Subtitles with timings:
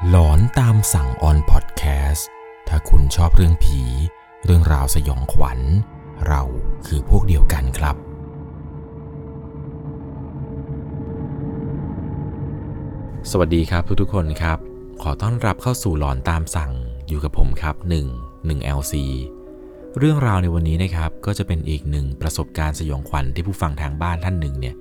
[0.00, 2.28] หลอนตามสั่งออนพอดแคสต์
[2.68, 3.80] ถ้าคุณชอบเรื่องผี
[4.44, 5.60] เรื่องราวสยองขวัญ
[6.26, 6.42] เรา
[6.86, 7.96] คือพวกเดียวกันครับ
[13.30, 14.58] สวัสดีครับทุกๆคนครับ
[15.02, 16.72] ขอต้อนรับเข้าสู่หลอนตามสั่ง
[17.08, 18.94] อยู่กับผมครับ 1 1 LC
[19.98, 24.74] เรื่องราวในวันนี้นะครับ ก็จะเป็นอีกหนึ่งประสบการณ์สยองขวัญที่ผู้ฟังทางบ้านท่านหนึ่งเนี่ย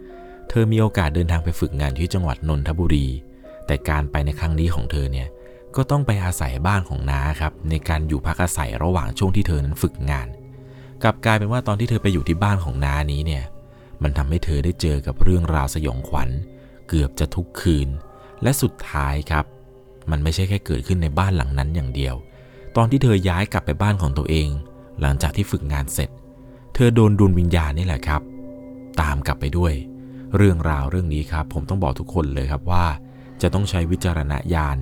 [0.49, 3.07] เธอมีโอกาสเดินทางไปฝึกงานที่จังหวัดนนทบุรี
[3.65, 5.27] แต่การไปในครั้งนี้ของเธอเนี่ย
[5.75, 10.27] ก็ต้องไปอาศัยบ้านของน้าครับในการอยู่พักอาศัยระหว่างช่วงที่เธอนั้นฝึกงาน
[11.03, 13.43] กลับกลายเป็นว่าตอนที่เธอไปอยู่ที่บ้านของน้านี้เนี่ย
[14.03, 16.29] มันทำให้เธอได้เจอกับเรื่องราวสยองขวัญ
[16.89, 17.89] เกือบจะทุกคืน
[18.43, 19.45] และสุดท้ายครับ
[20.11, 22.15] มันไม่ใช่แค่เกิดขึ้นในบ้านหลังนั้นอย่างเดียว
[22.75, 24.49] ตอนที่เธอย้ายกลับไปบ้านของตัวเอง
[25.01, 26.09] หลังจากที่ฝึกงานเสร็จ
[26.73, 28.21] เธอโดนดวงวิญญาณนี่แหละครับ
[29.01, 29.73] ตามกลับไปด้วย
[30.37, 32.85] เรื่องราวเรื่องนี้ครับ ผมต้องบอกทุกคนเลยครับว่า
[33.41, 34.77] จะต้องใช้วิจารณญาณ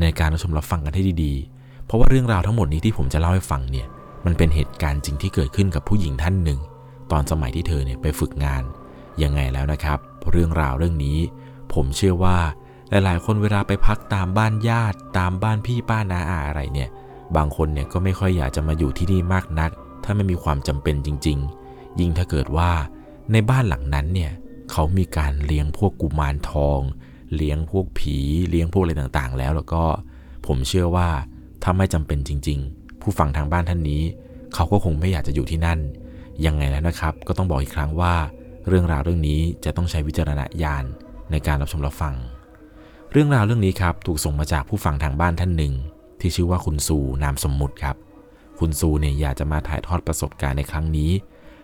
[0.00, 3.86] ในการรับชมรับฟังกันให้ดีๆ เพราะว่าเรื่องราวทั้งหมดนี้ที่ผมจะเล่าให้ฟังเนี่ย
[4.24, 6.60] มันเป็นเหตุการณ์จริงที่เกิดขึ้นกับผู้หญิงท่านหนึ่ง
[7.12, 8.62] ตอนสมัยที่เธอเนี่ยไปฝึกงาน
[9.22, 9.98] ยังไงแล้วนะครับ
[10.30, 11.18] เรื่องราวเรื่องนี้
[11.72, 12.38] ผมเชื่อว่า
[12.88, 16.88] หลายๆ คนเวลาไปพักตามบ้านญาติ ตามบ้านพี่ป้านาอาอะไรเนี่ย
[17.36, 19.70] บางคนเนี่ยก็ไม่ค่อยอยากจะมาอยู่ที่นี่มากนัก
[20.04, 22.70] ถ้าไม่มีความจำเป็นจริง ๆ ยิ่งถ้าเกิดว่า
[23.32, 24.32] ในบ้านหลังนั้นเนี่ย
[24.70, 26.80] เขามีการเลี้ยงพวกกุมารทอง
[27.36, 28.16] เลี้ยงพวกผี
[28.50, 29.84] เลี้ยงพวกอะไรต่างๆ แล้วแล้วก็
[30.46, 31.08] ผมเชื่อว่า
[31.62, 34.02] ถ้าไม่จำเป็นจริง ๆ ผู้ฟังทางบ้านท่านนี้
[34.54, 35.78] เขาก็คงไม่อยากจะอยู่ที่นั่น
[36.46, 38.14] ยังไงแล้วนะครับ ก็ต้องบอกอีกครั้งว่า
[38.68, 40.84] เรื่องราวเรื่องนี้จะต้องใช้วิจารณญาณ
[41.30, 42.14] ในการรับชมรับฟัง
[43.12, 45.74] เรื่องราวเรื่องนี้ครับถูกส่งมาจากผู้ฟังทางบ้านท่านหนึ่ง
[46.20, 47.96] ที่ชื่อว่าคุณซูนามสมมุติครับ
[48.58, 51.10] คุณซูเนี่ยอยากจะมาถ่ายทอดประสบการณ์ในครั้งนี้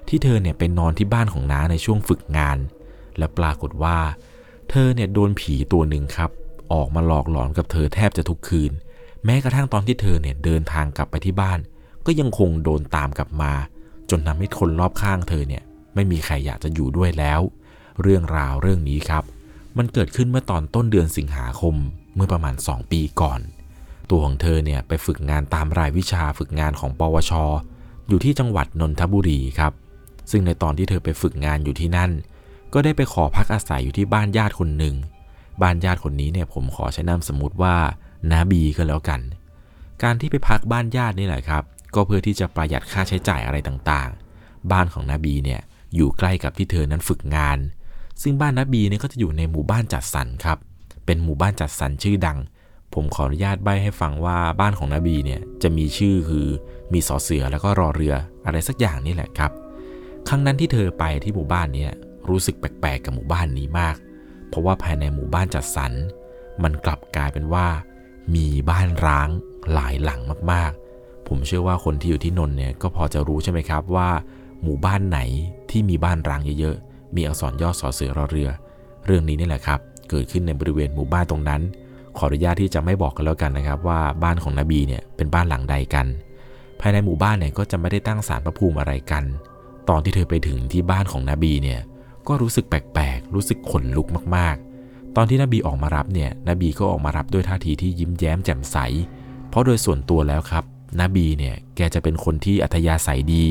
[0.09, 2.59] ที่เธอเนี่ยไปนอนที่บ้านของน้าในช่วงฝึกงาน
[3.19, 3.99] และปรากฏว่า
[4.71, 6.31] เธอเนี่ยโดนผีตัวหนึ่งครับ
[6.73, 8.73] ออกมาหลอกหลอนกับเธอแทบจะทุกคืน
[9.25, 11.59] แม้กระทั่งตอนที่เธอเนี่ยเดินทางกลับไปที่บ้าน
[12.07, 13.53] ก็ยังคงโดนตามกลับมา
[14.11, 15.63] จนทำให้คนรอบข้างเธอเนี่ย
[15.95, 17.41] ไม่มีใครอยากจะอยู่ด้วยแล้ว
[18.03, 19.25] เรื่องราวเรื่องนี้ครับ
[19.79, 21.75] มันเกิดขึ้นเมื่อตอนต้นเดือนสิงหาคม
[22.15, 23.41] เมื่อประมาณ 2 ปีก่อน
[24.11, 27.33] ตัวของเธอเนี่ยไปฝึกงานตามรายวิชาฝึกงานของปวช
[28.09, 29.73] อยู่ที่จังหวัดนนทบุรีครับ
[30.31, 32.11] ซึ่งในตอนที่เธอไปฝึกงานอยู่ที่นั่น
[32.75, 34.95] ก็ได้ไปขอพักอาศัยอยู่ที่บ้านญาติคนหนึ่ง
[35.63, 37.77] บ้านญาติคนนี้เนี่ยผมขอใช้นามสมมติว่า
[38.33, 39.21] นาบีก็แล้วกัน
[40.03, 41.63] การที่ไปพักบ้านญาตินี่แหละครับ
[41.95, 45.61] ก็เพื่อที่จะประหยัดค่าใช้จ่ายอะไรต่างๆ บ้านของนาบีเนี่ย
[45.95, 47.59] อยู่ใกล้กับที่เธอนั้นฝึกงาน
[48.23, 50.59] ซึ่งบ้านนาบีเนี่ยก็จะอยู่ในหมู่บ้านจัดสรรครับ
[51.07, 52.39] เป็นหมู่บ้านจัดสรรชื่อดัง
[52.95, 56.47] ผมขออนุญาตใบให้ฟังว่าบ้านของนบีเนี่ยจะมีชื่อคือ
[56.93, 58.15] มีสอเสือแล้วก็รอเรือ
[58.47, 59.53] อะไรสักอย่างนี่แหละครับ
[60.29, 61.87] ครั้งนั้นที่เธอไปที่หมู่บ้านนี้
[62.29, 63.97] รู้สึกแปลกๆกับหมู่บ้านนี้มาก
[64.49, 65.93] เพราะว่าภายในหมู่บ้านจัดสรร
[66.63, 67.67] มันกลับกลายเป็นว่า
[68.35, 69.29] มีบ้านร้าง
[69.73, 70.21] หลายหลัง
[70.53, 74.09] มากๆ ผมเชื่อว่าคนที่อยู่ที่นน์เนี่ยก็พอจะรู้ใช่ไหมครับว่า
[74.63, 75.21] หมู่บ้านไหน
[75.71, 78.51] ที่มีบ้านร้างเยอะๆ มีอักษรย่อสอเสือรอเรือ
[79.07, 79.81] เรื่องนี้นี่แหละครับ
[80.11, 81.63] เกิดขึ้นในบริเวณหมู่บ้านตรงนั้น
[82.17, 86.07] ขออนุญาตที่จะไม่บอกกันแล้วกันนะครับ ว่าบ้านของนบีเนี่ยเป็นบ้านหลังใดกัน
[86.81, 89.25] ภายในหมู่บ้านเนี่ยก็จะไม่ได้ตั้งศาลพระภูมิอะไรกัน
[89.89, 91.81] ตอนที่เธอไปถึงที่บ้านของนบีเนี่ย
[92.29, 94.07] ก็รู้สึกแปลกๆ รู้สึกขนลุก
[94.37, 98.77] มากๆ ตอนที่นบีออกมารับเนี่ย นบีก็ออกมารับด้วยท่าทีที่ยิ้มแย้มแจ่มใส
[99.49, 100.65] เพราะโดยส่วนตัวแล้วครับ
[101.01, 103.47] นบีเนี่ย แกจะเป็นคนที่อัธยาศัยดี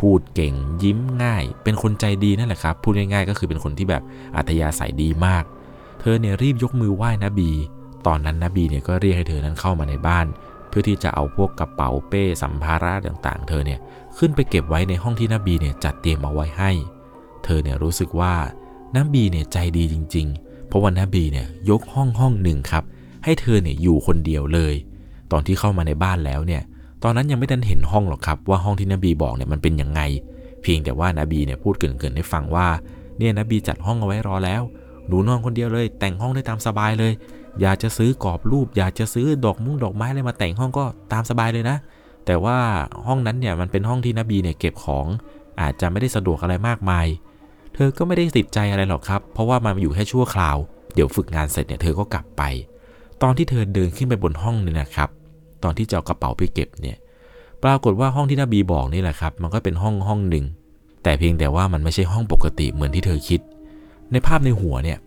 [0.00, 4.02] พูดเก่ง ยิ้มง่าย เป็นคนใจดีนั่นแหละครับ พูดง่ายๆ ก็คือเป็นคนที่แบบ
[4.36, 5.44] อัธยาศัยดีมาก
[6.00, 7.50] เธอเนี่ยรีบยกมือไหว้นบี
[8.06, 10.26] ตอนนั้นนบีเนี่ยก็เรียกให้เธอนั้นเข้ามาในบ้าน
[10.68, 13.78] เพื่อที่จะเอาพวกกระเป๋าเป้สัมภาระต่างๆ เธอเนี่ย
[14.18, 16.70] ขึ้นไปเก็บไว้ในห้องที่นบีเนี่ยจัดเตรียมเอาไว้ให้
[17.44, 18.34] เธอเนี่ยรู้สึกว่า
[18.94, 22.84] น้าบีเนี่ยใจดีจริง ๆ เพราะว่าน้าบีเนี่ยยกห้องห้องหนึ่งครับ
[23.24, 24.74] ให้เธอเนี่ยอยู่คนเดียวเลย
[25.32, 26.62] ตอนที่เข้ามาในบ้านแล้วเนี่ย
[27.02, 30.00] ตอนนั้นยังไม่ทันเห็นห้องหรอกครับ ว่าห้องที่นบีบอกเนี่ยมันเป็นยังไง
[30.62, 32.66] เพียงแต่ว่านบีเนี่ยพูดเกินๆให้ฟังว่า
[33.18, 34.62] เนี่ยนบีจัดห้องเอาไว้รอแล้ว
[35.06, 37.12] หนูนอนคนเดียวเลย แต่งห้องได้ตามสบายเลย
[37.60, 41.76] อยากจะซื้อกรอบรูป อยากจะซื้อดอกมุ้งดอกไม้อะไรมาแต่งห้องก็ตามสบายเลยนะ
[42.26, 42.56] แต่ว่า
[43.06, 45.06] ห้องนั้นเนี่ยมันเป็นห้องที่นบีเนี่ยเก็บของ
[45.60, 47.06] อาจจะไม่ได้สะดวกอะไรมากมาย
[47.74, 50.56] เธอก็ไม่ได้ติดใจอะไรหรอกครับ เพราะว่ามันอยู่แค่ชั่วคราว
[50.94, 52.42] เดี๋ยวฝึกงานเสร็จเนี่ยเธอก็กลับไป
[53.22, 55.08] ตอนที่เธอเดินขึ้นไปบนห้องเนี่ยนะครับ
[55.62, 56.98] ตอนที่จะเอากระเป๋าไปเก็บเนี่ย
[57.62, 60.44] ปรากฏว่าห้องที่นบีบอกนี่แหละครับ มันก็เป็นห้องห้องหนึ่ง
[61.02, 63.40] แต่เพียงแต่ว่ามันไม่ใช่ห้องปกติเหมือนที่เธอคิด
[64.10, 64.98] ในภาพในหัวเนี่ย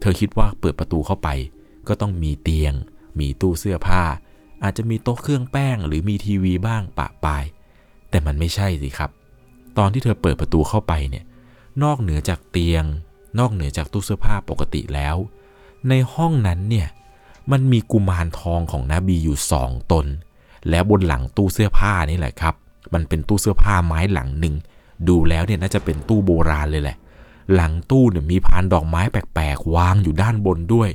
[0.00, 1.28] เธอคิดว่าเปิดประตูเข้าไป
[1.88, 2.74] ก็ต้องมีเตียง
[3.18, 4.02] มีตู้เสื้อผ้า
[4.62, 7.44] อาจจะมีโต๊ะเครื่องแป้ง หรือมีทีวีบ้างปะปาย
[8.10, 9.10] แต่มันไม่ใช่สิครับ
[9.78, 11.24] ตอนที่เธอเปิดประตูเข้าไปเนี่ย
[11.82, 12.84] นอกเหนือจากเตียง
[13.38, 15.16] นอกเหนือจากตู้เสื้อผ้าปกติแล้ว
[15.88, 16.88] ในห้องนั้นเนี่ย
[17.50, 20.06] มันมีกุมารทองของนบีอยู่สองตน
[20.68, 22.54] และบนหลังตู้เสื้อผ้านี่แหละครับ
[22.94, 24.54] มันเป็นตู้เสื้อผ้าไม้หลังหนึ่ง
[25.08, 26.96] ดูแล้วเนี่ยน่าจะเป็นตู้โบราณเลยแหละ
[27.54, 30.90] หลังตู้เนี่ยมีพานดอกไม้แปลกๆวางอยู่ด้านบนด้วย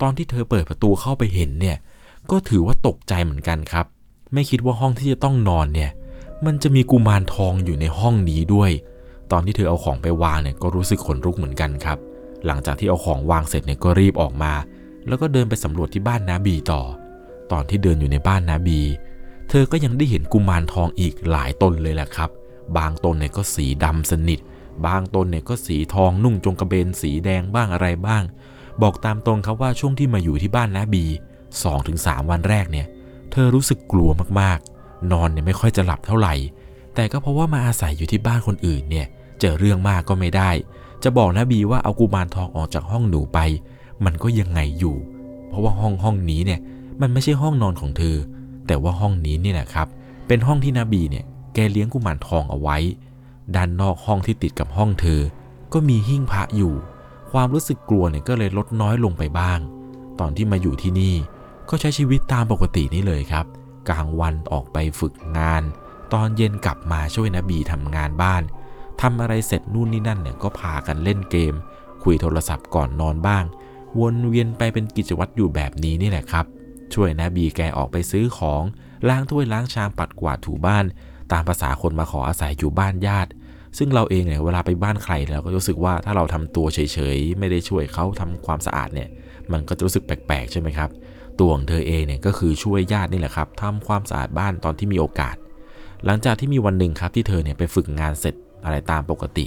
[0.00, 1.76] ตอนที่เธอเปิดประตูเข้าไปเห็นเนี่ย
[2.30, 3.86] ก็ถือว่าตกใจเหมือนกันครับ
[4.32, 5.90] ไม่คิดว่าห้องที่จะต้องนอนเนี่ย
[6.46, 8.70] มันจะมีกุมารทองอยู่ในห้องนี้ด้วย
[9.32, 11.98] ตอนที่เธอเอาของไปวางเนี่ยก็รู้สึกขนลุกเหมือนกันครับ
[12.46, 14.52] หลังจากที่เอาของวางเสร็จเนี่ยก็รีบออกมา
[15.08, 16.82] แล้วก็เดินไปสำรวจที่บ้านนาบีต่อ
[17.52, 18.80] ตอนที่เดินอยู่ในบ้านนาบี
[19.48, 22.30] เธอก็ยังได้เห็นกุมารทองอีกหลายตนเลยแหละครับ
[22.76, 24.40] บางตนเนี่ยก็สีดำสนิท
[24.86, 28.22] บางตนเนี่ยก็สีทองนุ่งจงกระเบนสีแดงบ้างอะไรบ้าง
[28.82, 31.04] บอกตามตรงครับว่าช่วงที่มาอยู่ที่บ้านนาบี
[31.68, 32.86] 2-3 วันแรกเนี่ย
[33.32, 34.10] เธอรู้สึกกลัว
[34.40, 36.34] มากๆ นอนเนี่ยไม่ค่อยจะหลับเท่าไหร่
[36.94, 39.06] แต่ก็เพราะว่ามาอาศัยอยู่ที่บ้านคนอื่นเนี่ย
[39.40, 40.50] เจอเรื่องมากก็ไม่ได้
[41.02, 43.38] จะบอกนบีว่าเอากุมารทองออกจากห้องหนูไป
[44.04, 44.96] มันก็ยังไงอยู่
[45.48, 46.60] เพราะว่าห้องห้องนี้เนี่ย
[47.00, 48.16] มันไม่ใช่ห้องนอนของเธอ
[48.66, 49.88] แต่ว่าห้องนี้นี่แหละครับ
[50.26, 51.24] เป็นห้องที่นบีเนี่ย
[51.54, 52.76] แกเลี้ยงกุมารทองเอาไว้
[53.54, 55.20] ด้านนอกห้องที่ติดกับห้องเธอ
[55.72, 56.74] ก็มีหิ้งพระอยู่
[57.32, 59.58] ความรู้สึกกลัวเนี่ยก็เลยลดน้อยลงไปบ้าง
[60.20, 61.14] ตอนที่มาอยู่ที่นี่
[61.68, 63.46] ก็ใช้ชีวิตตามปกตินี่เลยครับ
[63.88, 65.62] กลางวันออกไปฝึกงาน
[66.12, 68.42] ตอนเย็นกลับมาช่วยนบีทำงานบ้าน
[69.00, 71.54] ทำอะไรเสร็จนู่นนี่นั่นเนี่ยก็พากันเล่นเกม
[72.02, 73.44] คุยโทรศัพท์ก่อนนอนบ้าง
[74.00, 76.44] วนเวียนไปเป็นกิจวัตรอยู่แบบนี้นี่แหละครับ
[76.94, 78.62] ช่วยนบีแกออกไปซื้อของ
[79.08, 80.84] ล้างถ้วยล้างชามปัดกวาดถูบ้าน
[81.32, 83.30] ตามภาษาคนมาขออาศัยอยู่บ้านญาติ
[83.78, 86.78] ซึ่งเราเองเนี่ยเวลาไปบ้านใครเราก็รู้สึกว่าถ้าเราทำตัวเฉ
[87.16, 89.08] ยๆ ไม่ได้ช่วยเขาทำความสะอาดเนี่ย
[89.52, 90.90] มันก็จะรู้สึกแปลกๆ ใช่ไหมครับ
[91.38, 95.36] ตัวของเธอเองเนี่ยก็คือช่วยญาตินี่แหละครับทำความสะอาดบ้านตอนที่มีโอกาส
[96.06, 98.34] หลังจากที่มีวันหนึ่งครับที่เธอเนี่ยไปฝึกงานเสร็จ
[98.64, 99.46] อะไรตามปกติ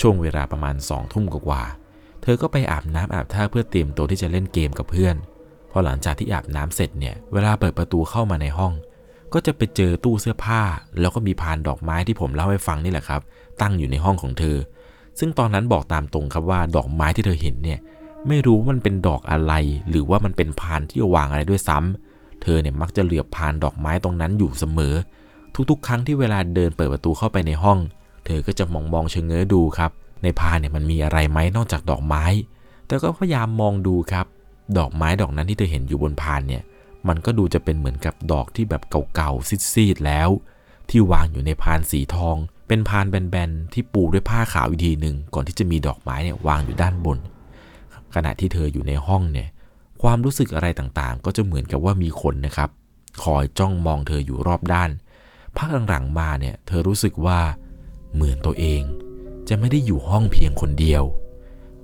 [0.00, 1.62] ช่วงเวลาประมาณ2องทุ่มกว่า
[2.22, 5.16] เธอก็ไปอาบน้ำอาบท่าเพื่อเตรียมตัวที่จะเล่นเกมกับเพื่อน
[5.70, 8.72] พอหลังจากที่อาบน้ำเสร็จเนี่ยเวลาเปิดประตูเข้ามาในห้อง
[9.32, 10.62] ก็จะไปเจอตู้เสื้อผ้า
[11.00, 13.20] แล้วก็มีพานดอกไม้ที่ผมเล่าให้ฟังนี่แหละครับ
[13.60, 14.56] ตั้งอยู่ในห้องของเธอ
[15.18, 17.78] ซึ่งตอนนั้นบอกตามตรงครับว่าดอกไม้ที่เธอเห็นเนี่ย
[18.28, 19.52] ไม่รู้ว่ามันเป็นดอกอะไร
[19.90, 24.94] หรือว่ามันเป็นพานที่วางอะไรด้วยซ้ำเธอเนี่ยมักจะเหลือบพานดอกไม้ตรงนั้นอยู่เสมอ
[25.70, 27.78] ทุกๆ ครั้งที่เวลาเดินเปิดประตูเข้าไปในห้อง
[28.26, 29.90] เธอก็จะมองมองเชงเง้อดูครับ
[30.22, 32.24] ในพานเนี่ยมันมีอะไรไหมนอกจากดอกไม้
[32.86, 34.26] แต่ก็พยายามมองดูครับ
[34.78, 36.62] ดอกไม้ดอกนั้นที่เธอเห็นอยู่บนพานเนี่ย
[37.08, 38.82] มันก็ดูจะเป็นเหมือนกับดอกที่แบบ
[39.14, 40.28] เก่าๆซีดๆแล้ว
[40.90, 42.36] ที่วางอยู่ในพานสีทอง
[42.68, 47.18] เป็นพานแบนๆที่ปูด้วยผ้าขาวอีกทีหนึ่งก่อนที่จะมีดอกไม้เนี่ยวางอยู่ด้านบน
[48.14, 49.48] ขณะที่เธออยู่ในห้องเนี่ย
[50.02, 52.70] ความรู้สึกอะไรต่างๆ ก็จะเหมือนกับว่ามีคนนะครับ
[53.22, 54.90] คอยจ้องมองเธออยู่รอบด้าน
[55.56, 57.40] พักหลังๆมาเนี่ยเธอรู้สึกว่า
[58.14, 58.82] เหมือนตัวเอง
[59.48, 61.02] จะไม่ได้อยู่ห้องเพียงคนเดียว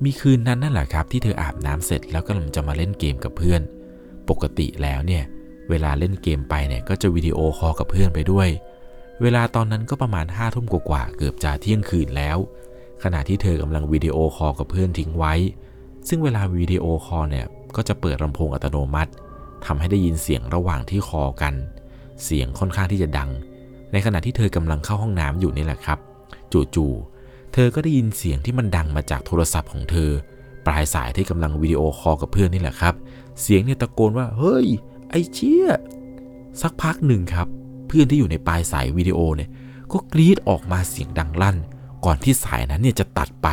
[0.05, 3.61] มีคืนนั้นนั่นแหละครับ ที่เธออาบน้ำเสร็จแล้วก็กำลังจะมาเล่นเกมกับเพื่อน
[4.29, 5.25] ปกติแล้วเนี่ย
[5.71, 8.49] เวลาเล่นเกมไปเนี่ยก็จะ video call กับเพื่อนไปด้วย
[9.23, 12.39] เวลาตอนนั้นก็ประมาณห้าทุ่มกว่าเกือบจะเที่ยงคืนแล้ว
[13.03, 15.35] ขณะที่เธอกำลัง video call กับเพื่อนทิ้งไว้
[16.09, 17.47] ซึ่งเวลา video call เนี่ย
[17.77, 19.13] ก็จะเปิดลำโพงอัตโนมัติ
[19.67, 21.55] ทำให้ได้ยินเสียงระหว่างที่ call กัน
[22.25, 23.31] เสียงค่อนข้างที่จะดัง
[23.93, 25.99] ในขณะที่เธอกำลังเข้าห้องน้ำอยู่นี่แหละครับ
[26.53, 30.11] จู่ๆ เธอก็ได้ยินเสียงที่มันดังมาจากโทรศัพท์ของเธอ
[30.67, 32.95] ปลายสายที่กำลังวิดีโอคอลกับเพื่อนนี่แหละครับ
[33.41, 34.67] เสียงเนี่ยตะโกนว่า เฮ้ย
[35.11, 35.69] ไอ้เชี่ย
[36.63, 37.47] สักพักหนึ่งครับ
[37.87, 39.51] เพื่อนที่อยู่ในปลายสายวิดีโอเนี่ย
[39.93, 41.57] ก็กรีดออกมาเสียงดังลั่น
[42.05, 43.49] ก่อนที่สายนั้นเนี่ยจะตัดไป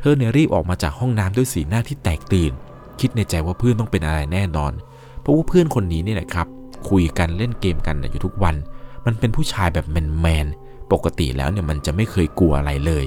[0.00, 2.52] เธอเนี่ยรีบออกมาจากห้องน้ำด้วยสีหน้าที่แตกตื่น
[3.00, 4.72] คิดในใจว่าเพื่อนต้องเป็นอะไรแน่นอน
[5.20, 6.46] เพราะว่าเพื่อนคนนี้เนี่ยแหละครับ
[6.88, 8.54] คุยกันเล่นเกมกันอยู่ทุกวัน
[9.06, 13.04] มันเป็นผู้ชายแบบแมนแมนๆปกติแล้วเนี่ยมันจะไม่เคยกลัวอะไรเลย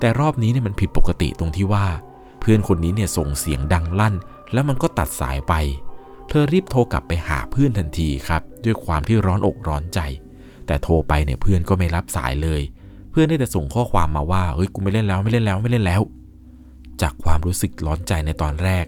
[0.00, 1.86] แต่รอบนี้เนี่ยมันผิดปกติตรงที่ว่า
[2.40, 4.14] เพื่อนคนนี้เนี่ยส่งเสียงดังลั่น
[4.52, 5.54] แล้วมันก็ตัดสายไป
[6.28, 10.00] เธอรีบโทรกลับไปหาเพื่อนทันทีครับ ด้วยความที่ร้อนอกร้อนใจ
[10.66, 12.62] แต่โทรไปเนี่ยเพื่อนก็ไม่รับสายเลย
[13.10, 16.02] เพื่อนได้แต่ส่งข้อความมาว่าเฮ้ยกูไม่เล่นแล้วไม่เล่นแล้วไม่เล่นแล้ว
[17.02, 18.84] จากความรู้สึกร้อนใจในตอนแรก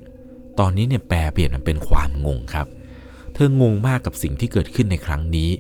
[0.59, 2.67] ตอนนี้เนี่ยแปลเปลี่ยนมันเป็นความงงครับ
[3.35, 5.51] เธองงมากกับสิ่งที่เกิดขึ้นในครั้งนี้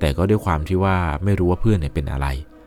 [0.00, 2.26] แต่ก็ด้วยความที่ว่าไม่รู้ว่าเพื่อนเนี่ยเป็นอะไร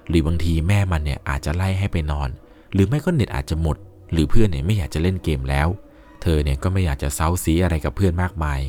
[0.10, 2.30] หรือบางทีแม่มันเนี่ยอาจจะไล่ให้ไปนอน
[2.74, 3.78] หรือไม่ก็เน็ตอาจจะหมด
[4.12, 5.68] หรือเพื่อนเนี่ยไม่อยากจะเล่นเกมแล้ว
[6.22, 8.60] เธอเนี่ยก็ไม่อยากจะเซาซีอะไรกับเพื่อนมากมาย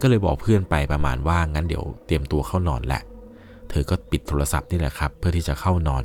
[0.00, 3.02] ก็เลยบอกเพื่อนไปประมาณว่างั้นเดี๋ยวเตรียมตัวเข้านอนแหละ
[3.70, 6.04] เธอก็ปิดโทรศัพท์นี่แหละครับ เพื่อที่จะเข้านอน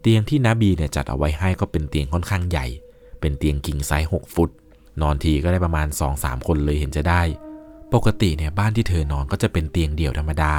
[0.00, 2.66] เตียงที่นาบีเนี่ยจัดเอาไว้ให้ก็เป็นเตียงค่อนข้างใหญ่
[3.20, 4.50] เป็นเตียงกิ่งไซส์6ฟุต
[5.02, 7.22] นอนทีก็ได้ประมาณ 2-3 คนเลยเห็นจะได้
[7.94, 10.52] ปกติเนี่ยบ้านที่เธอนอนก็จะเป็นเตียงเดี่ยวธรรมดา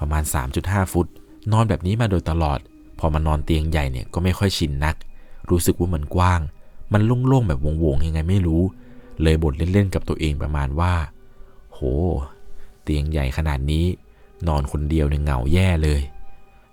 [0.00, 0.22] ประมาณ
[0.58, 1.06] 3.5 ฟุต
[1.52, 2.58] นอนแบบนี้มาโดยตลอด
[2.98, 4.96] พอมานอนเตียงใหญ่เนี่ยก็ไม่ค่อยชินนัก
[5.50, 6.40] รู้สึกว่ามันกว้าง
[6.92, 8.62] มันโล่งๆแบบวงๆยังไงไม่รู้
[9.22, 10.94] เลยบ่นเล่นๆกับตัวเองประมาณว่า
[11.72, 11.80] โห
[12.82, 13.86] เตียงใหญ่ขนาดนี้
[14.48, 16.00] นอนคนเดียวเนี่ยเหงาแย่เลย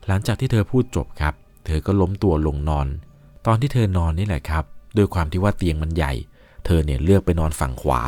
[0.08, 1.34] หลังจากที่เธอพูดจบครับ
[1.66, 2.88] เธอก็ล้มตัวลงนอน
[3.46, 4.64] ตอนที่เธอนอนนี่แหละครับ
[4.98, 6.14] ด้วยความที่ว่าเตียงมันใหญ่
[6.66, 8.02] เธอเนี่ยเลือกไปนอนฝั่งขวา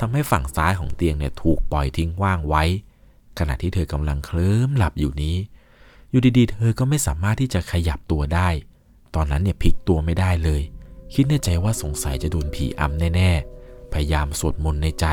[0.00, 2.64] ทำให้ฝั่งซ้ายของเตียงเนี่ยถูกปล่อยทิ้งว่างไว้
[3.38, 5.36] ขณะที่เธอกำลังเคลิ้มหลับอยู่นี้
[6.10, 8.48] อยู่ดีๆ เธอก็ไม่สามารถที่จะขยับตัวได้
[9.14, 10.62] ตอนนั้นเนี่ยพลิกตัวไม่ได้เลย
[11.14, 15.06] คิดในใจว่าสงสัยจะโดนผีอำแน่ๆ พยายามสวดมนต์ในใจ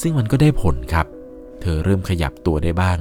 [0.00, 1.06] ซึ่งมันก็ได้ผลครับ
[1.60, 2.98] เธอเริ่มขยับตัวได้บ้าง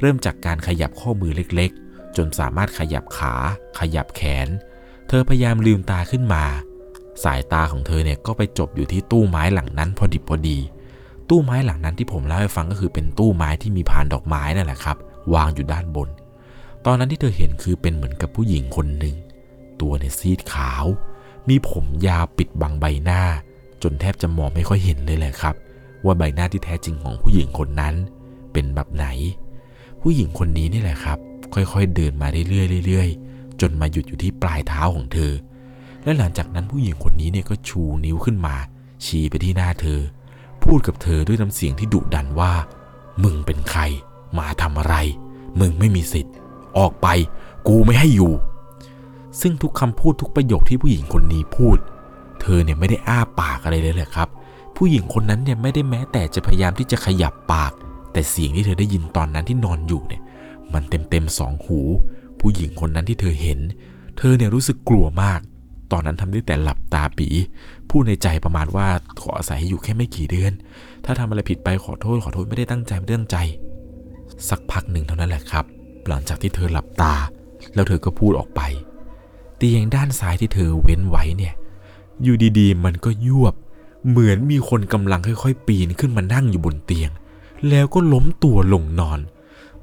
[0.00, 3.34] เริ่มจากการขยับข้อมือเล็กๆ จนสามารถขยับขา
[3.78, 4.48] ขยับแขน
[5.08, 6.44] เธอพยายามลืมตาขึ้นมา
[7.24, 10.58] สายตาของเธอเนี่ยก็ไปจบอยู่ที่ตู้ไม้หลังนั้นพอดิบพอดี
[11.28, 14.96] ตู้ไม้หลังนั้นที่ผมเล่าให้ฟังก็คือเป็นตู้ไม้ที่มีพานดอกไม้นั่นแหละครับ
[15.34, 16.08] วางอยู่ด้านบน
[16.86, 19.16] ตอนนั้นที่เธอเห็นคือเป็นเหมือนกับผู้หญิงคนหนึ่ง
[19.80, 20.84] ตัวเนี่ยซีดขาว
[21.48, 23.22] มีผมยาวปิดบังใบหน้า
[23.82, 25.54] จนแทบจะมองไม่ค่อยเห็นเลยแหละครับ
[26.04, 27.94] ว่าใบหน้าที่แท้จริงของผู้หญิงคนนั้น
[28.52, 29.06] เป็นแบบไหน
[30.02, 31.18] ผู้หญิงคนนี้นี่แหละครับ
[31.54, 35.32] ค่อยๆเดินมาเรื่อยๆเรื่อยๆจนมาหยุดอยู่ที่ปลายเท้าของเธอ
[36.04, 38.56] และหลังจากนั้นผู้หญิงคนนี้เนี่ยก็ชูนิ้วขึ้นมา
[39.04, 40.00] ชี้ไปที่หน้าเธอ
[40.64, 42.52] พูดกับเธอด้วยน้ำเสียงที่ดุดันว่า
[43.24, 43.82] มึงเป็นใคร
[44.38, 44.94] มาทำอะไร
[45.60, 46.34] มึงไม่มีสิทธิ์
[46.78, 47.06] ออกไป
[47.68, 48.32] กูไม่ให้อยู่
[49.40, 51.78] ซึ่งทุกคำพูดทุกประโยคที่ผู้หญิงคนนี้พูด
[52.40, 54.28] เธอเนี่ยไม่ได้อ้าปากอะไรเลยแหละครับ
[54.76, 57.72] ผู้หญิงคนนั้นเนี่ยไม่ได้แม้แต่จะพยายามที่จะขยับปาก
[58.12, 60.22] แต่เสียงที่เธอได้ยินตอนนั้นที่นอนอยู่เนี่ย
[60.72, 61.80] มันเต็มเต็มสองหู
[62.40, 63.58] ผู้หญิงคนนั้นที่เธอเห็น
[64.18, 65.40] เธอเนี่ยรู้สึกกลัวมาก
[65.92, 67.28] ตอนนั้นทำได้แต่หลับตาปี
[67.90, 68.86] พูดในใจประมาณว่า
[69.20, 70.52] ขออาศัยให้อยู่แค่ไม่กี่เดือน
[71.04, 73.38] ถ้าทำอะไรผิดไปขอโทษขอโทษไม่ได้ตั้งใจไม่ได้ตั้งใจ
[74.48, 75.64] สักพักหนึ่งเท่านั้นแหละครับ
[76.08, 77.14] หลังจากที่เธอหลับตา
[77.74, 78.60] แล้วเธอก็พูดออกไป
[79.56, 81.54] เตียงด้านซ้ายที่เธอเว้นไว้เนี่ย
[82.22, 83.54] อยู่ดีๆ มันก็ยวบ
[84.08, 87.10] เหมือนมีคนกำลังค่อยๆ ปีนขึ้นมานั่งอยู่บนเตียง
[87.68, 89.20] แล้วก็ล้มตัวลงนอน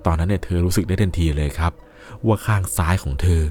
[0.05, 1.71] ตอนนั้นเนี่ยเธอรู้สึกได้ทันทีเลยครับ
[2.25, 3.41] ว่าข้างซ้ายของเธอ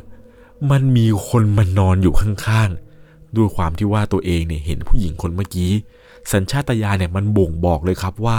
[0.70, 2.93] มันมีคนมานอนอยู่ข้างๆ
[3.36, 5.72] ด้วยความที่ว่าตัวเองเนี่ยเห็นผู้หญิงคนเมื่อกี้
[6.32, 8.38] สัญชาตญาณเนี่ยมันบ่งบอกเลยครับว่า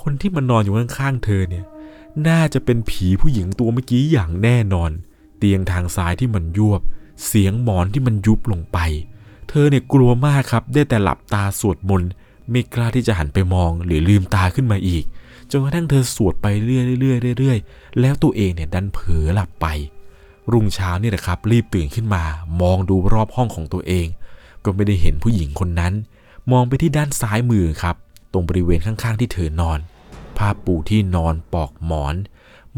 [0.00, 1.64] คนที่มานอนอยู่ข้างๆเธอเนี่ย
[2.28, 4.90] น่าจะเป็นผีผู้หญิงตัวเมื่อกี้อย่างแน่นอน
[5.38, 6.80] เตียงทางซ้ายที่มันยวบ
[7.26, 8.78] เสียงหมอนที่มันยุบลงไป
[9.48, 12.10] เธอเนี่ยกลัวมากครับ ได้แต่หลับตาสวดมนต์
[12.50, 15.04] ไม่กล้าที่จะหันไปมองหรือลืมตาขึ้นมาอีก
[15.50, 19.66] จนกระทั่งเธอสวดไปเรื่อยเรื่อยๆเรื่อยๆแล้วตัวเองเนี่ยดันเผลอหลับไป
[20.52, 22.22] รุ่งเช้านี่แหละครับ รีบตื่นขึ้นมา
[22.60, 24.06] มองดูรอบห้องของตัวเอง
[24.64, 25.92] ก็ไม่ได้เห็นผู้หญิงคนนั้น
[26.52, 27.96] มองไปที่ด้านซ้ายมือครับ
[28.32, 29.78] ตรงบริเวณข้างๆ ที่เธอนอน
[30.36, 32.14] ผ้าปูที่นอนปอกหมอน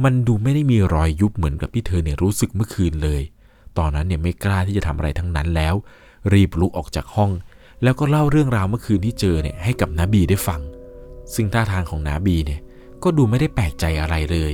[0.05, 3.23] มันดูไม่ได้มีรอยยุบเหมือนกับที่เธอเนี่ยรู้สึกเมื่อคืนเลย
[3.79, 5.75] ตอนนั้นเนี่ยไม่กล้าที่จะทำอะไรทั้งนั้นแล้ว
[6.33, 7.31] รีบลุกออกจากห้อง
[7.83, 10.61] แล้วก็เล่าเรื่องราวเมื่อคืนที่เจอเนี่ยให้กับนาบีได้ฟัง
[11.35, 12.61] ซึ่งท่าทางของนาบีเนี่ย
[13.03, 14.53] ก็ดูไม่ได้แปลกใจอะไรเลย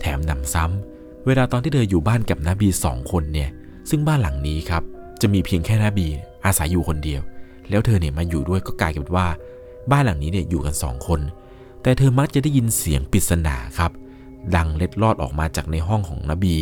[0.00, 3.50] แถมนำซ้ำเวลาตอนที่เธออยู่บ้านกับนาบีสองคนเนี่ย
[3.90, 4.82] ซึ่งบ้านหลังนี้ครับ
[5.20, 6.08] จะมีเพียงแค่นาบี
[6.46, 7.22] อาศัยอยู่คนเดียว
[7.70, 9.26] แล้วเธอเนี่ยมาอยู่ด้วยก็กลายเป็นว่า
[9.90, 11.20] บ้านหลังนี้เนี่ยอยู่กันสองคน
[11.82, 13.90] แต่เธอมักจะได้ยินเสียงปริศนาครับ
[14.56, 16.56] ดังเล็ดลอดออกมาจากในห้องของนบี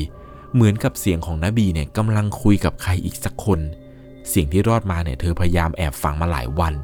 [0.55, 3.61] เหมือนกับเสียงของนบีเนี่ยกำลังคุยกับใครอีกสักคน
[4.29, 6.75] เสียงที่รอดมาเนี่ยเธอพยายามแอบฟังมาหลายวัน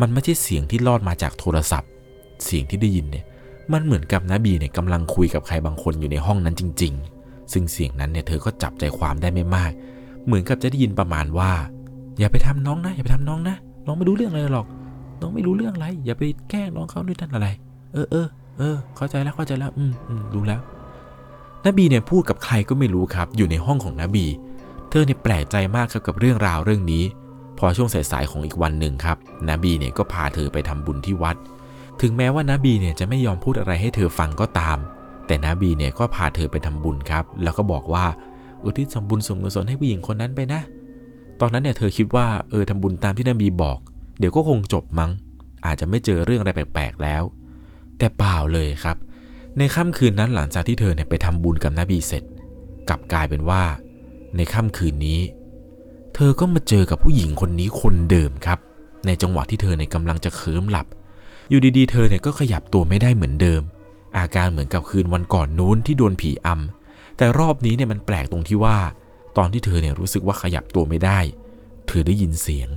[0.00, 1.90] มันไม่ใช่เสียงที่รอดมาจากโทรศัพท์
[2.44, 3.24] เสียงที่ได้ยินเนี่ย
[3.72, 9.72] มันเหมือนกับนบีเนี่ยกำลังคุยกับใครบางคนอยู่ในห้องนั้นจริง ๆ ซึ่งเสียงนั้นเนี่ยเธอก็จับใจความได้ไม่มาก
[10.24, 11.52] เหมือนกับจะได้ยินประมาณว่า
[12.18, 13.56] อย่าไปทำน้องนะ อย่าไปทำน้องนะ
[13.86, 14.66] น้องไม่รู้เรื่องอะไรหรอก
[15.20, 17.48] น้องไม่รู้เรื่องอะไร อย่าไปแกล้งน้องเขาด้วยนั่นอะไร
[17.92, 18.26] เออเออ
[18.58, 20.60] เออเข้าใจแล้วเข้าใจแล้ว อืมอืมรู้แล้ว
[21.66, 24.26] นบีเนี่ยพูดกับใครก็ไม่รู้ครับ อยู่ในห้องของนบี
[24.90, 27.04] เธอเนี่ยแปลกใจมากครับกับเรื่องราวเรื่องนี้
[27.58, 29.16] พอช่วงสายๆของอีกวันหนึ่งครับ
[29.50, 31.36] นบีเนี่ยก็พาเธอไปทำบุญที่วัด
[32.00, 34.78] ถึงแม้ว่านบีเนี่ยจะไม่ยอมพูดอะไรให้เธอฟังก็ตาม
[35.26, 38.04] แต่นบีเนี่ยก็พาเธอไปทำบุญครับ แล้วก็บอกว่า
[38.64, 40.60] อุทิศส่วนบุญส่วนกุศลให้ผู้หญิงคนนั้นไปนะ
[41.40, 43.78] ตอนนั้นเนี่ยเธอคิดว่าเออทำบุญตามที่นบีบอก
[44.18, 45.10] เดี๋ยวก็คงจบมั้ง
[45.66, 47.22] อาจจะไม่เจอเรื่องอะไรแปลกๆแล้ว
[47.98, 48.96] แต่เปล่าเลยครับ
[49.58, 52.22] ในค่ำคืนนั้นหลังจากที่เธอเนี่ยไปทำบุญกับนบีเสร็จ
[52.88, 53.62] กลับกลายเป็นว่า
[54.36, 55.20] ในค่ำคืนนี้
[56.14, 58.58] เธอก็มาเจอกับผู้หญิงคนนี้คนเดิมครับ
[59.06, 60.86] ในจังหวะที่เธอเนี่ยกำลังจะเคลิ้มหลับ
[61.48, 63.62] อยู่ดีๆ เธอเนี่ยก็ขยับตัวไม่ได้เหมือนเดิม
[64.18, 68.78] อาการเหมือนกับคืนวันก่อนนู้นที่โดนผีอำแต่รอบนี้เนี่ยมันแปลกตรงที่ว่า
[69.36, 71.18] ตอนที่เธอเนี่ยรู้สึกว่าขยับตัวไม่ได้
[71.88, 72.68] เธอได้ยินเสียง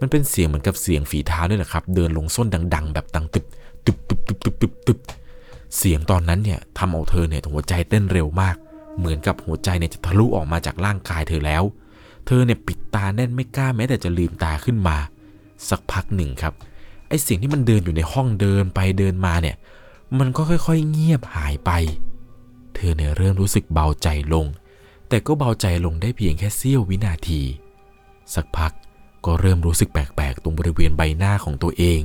[0.00, 3.44] มันเป็นเสียงเหมือนกับเสียงฝีเท้าเนี่ยแหละครับ เดินลงส้นดัง ๆ แบบดังตึบ
[3.86, 4.98] ตึบตึบตึบตึบตึบตึบ
[5.76, 8.56] เสียงตอนนั้นเนี่ยทำเอาเธอเนี่ยหัวใจเต้นเร็วมาก
[8.98, 11.62] เหมือนกับหัวใจเนี่ยจะทะลุออกมาจากร่างกายเธอแล้ว
[12.26, 14.96] เธอเนี่ยปิดตาแน่นไม่กล้าแม้แต่จะลืมตาขึ้นมา
[15.68, 16.54] สักพักหนึ่งครับ
[17.08, 19.56] ไอ้เสียงที่มันเดินอยู่ในห้องเดินไปเดินมาเนี่ย
[20.18, 21.70] มันก็ค่อยๆ เงียบหายไป
[22.74, 24.46] เธอเนี่ยเริ่มรู้สึกเบาใจลง
[25.08, 27.42] แต่ก็เบาใจลงได้เพียงแค่เสี้ยววินาที
[28.34, 28.72] สักพัก
[29.24, 32.00] ก็เริ่มรู้สึกแปลกๆ ตรงบริเวณใบหน้าของตัวเอง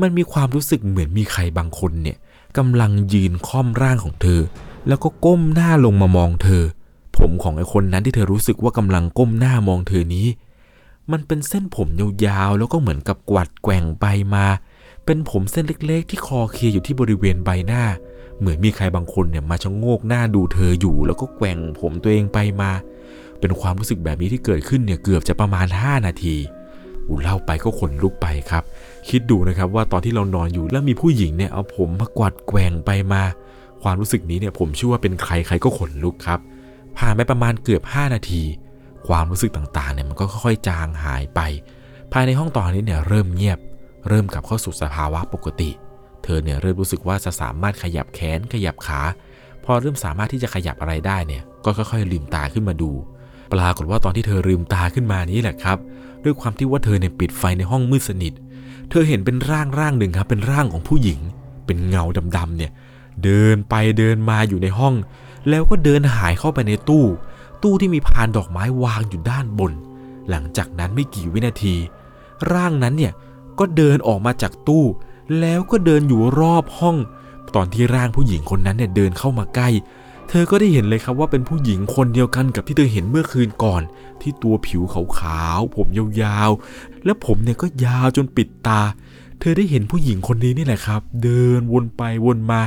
[0.00, 2.16] มันมีความรู้สึกเหมือนมีใครบางคนเนี่ย
[2.58, 4.40] กำลังยืนค่อมร่างของเธอ
[4.88, 6.64] แล้วก็ก้มหน้าลงมามองเธอ
[7.16, 10.26] ผมของไอ้คนนั้นที่เธอรู้สึกว่ากำลังก้มหน้ามองเธอนี้
[11.12, 11.88] มันเป็นเส้นผม
[12.26, 14.46] ยาวๆแล้วก็เหมือนกับกวัดแกว่งไปมา
[15.04, 17.84] เป็นผมเส้นเล็กๆ ที่คอเคลียอยู่ที่บริเวณใบหน้า
[18.40, 22.70] เหมือนมีใครบางคนเนี่ยมาชะโงกหน้าดูเธออยู่ แล้วก็แกว่งผมตัวเองไปมา
[23.40, 26.36] เป็นความรู้สึกแบบนี้ที่เกิดขึ้นเนี่ยเกือบจะประมาณ 5 นาที
[27.08, 28.64] อูเล่าไปก็ขนลุกไปครับ
[29.08, 33.22] คิดดูนะครับว่าตอนที่เรานอนอยู่แล้วมีผู้หญิงเนี่ยเอาผมมากวาดแกว่งไปมา
[33.82, 36.40] ความรู้สึกนี้เนี่ยผมเชื่อว่าเป็นใครใครก็ขนลุกครับ
[36.98, 38.42] ผ่านไปประมาณเกือบ 5 นาที
[39.08, 41.40] ความรู้สึกต่างๆเนี่ยมันก็ค่อยๆจางหายไป
[42.12, 43.58] ภายในห้องตอนนี้เนี่ยเริ่มเงียบ
[44.08, 45.70] เริ่มกลับเข้าสู่สภาวะปกติ
[46.26, 49.00] เธอเนี่ยเริ่มรู้สึกว่าจะสามารถขยับแขนขยับขา
[49.64, 52.90] พอเริ่มสามารถที่จะขยับอะไรได้เนี่ย ก็ค่อยๆลืมตาขึ้นมาดู
[53.52, 55.78] ปรากฏว่าตอนที่เธอลืมตาขึ้นมานี้แหละครับ
[56.24, 58.32] ด้วยความที่ว่าเธอเนี่ยปิดไฟในห้องมืดสนิท
[58.90, 61.20] เธอเห็นเป็นร่างร่างหนึ่งครับ เป็นร่างของผู้หญิง
[61.66, 62.04] เป็นเงา
[62.36, 62.70] ดำๆเนี่ย
[63.24, 64.94] เดินไปเดินมาอยู่ในห้อง
[65.48, 67.04] แล้วก็เดินหายเข้าไปในตู้
[67.62, 69.72] ตู้ที่มีพานดอกไม้วางอยู่ด้านบน
[70.30, 71.74] หลังจากนั้นไม่กี่วินาที
[72.52, 73.12] ร่างนั้นเนี่ย
[73.58, 74.84] ก็เดินออกมาจากตู้
[75.40, 76.96] แล้วก็เดินอยู่รอบห้อง
[77.54, 79.68] ตอนที่ร่างผู้หญิงคนนั้นเนี่ยเดินเข้ามาใกล้
[80.28, 83.82] เธอก็ได้เห็นเลยครับว่าเป็นผู้หญิงคนเดียวกันกับที่เธอเห็นเมื่อคืนก่อน
[84.20, 85.86] ที่ตัวผิวขาวๆผม
[86.22, 88.80] ยาวๆ และผมเนี่ยก็ยาวจนปิดตา
[89.40, 92.60] เธอได้เห็นผู้หญิงคนนี้นี่แหละครับ เดินวนไปวนมา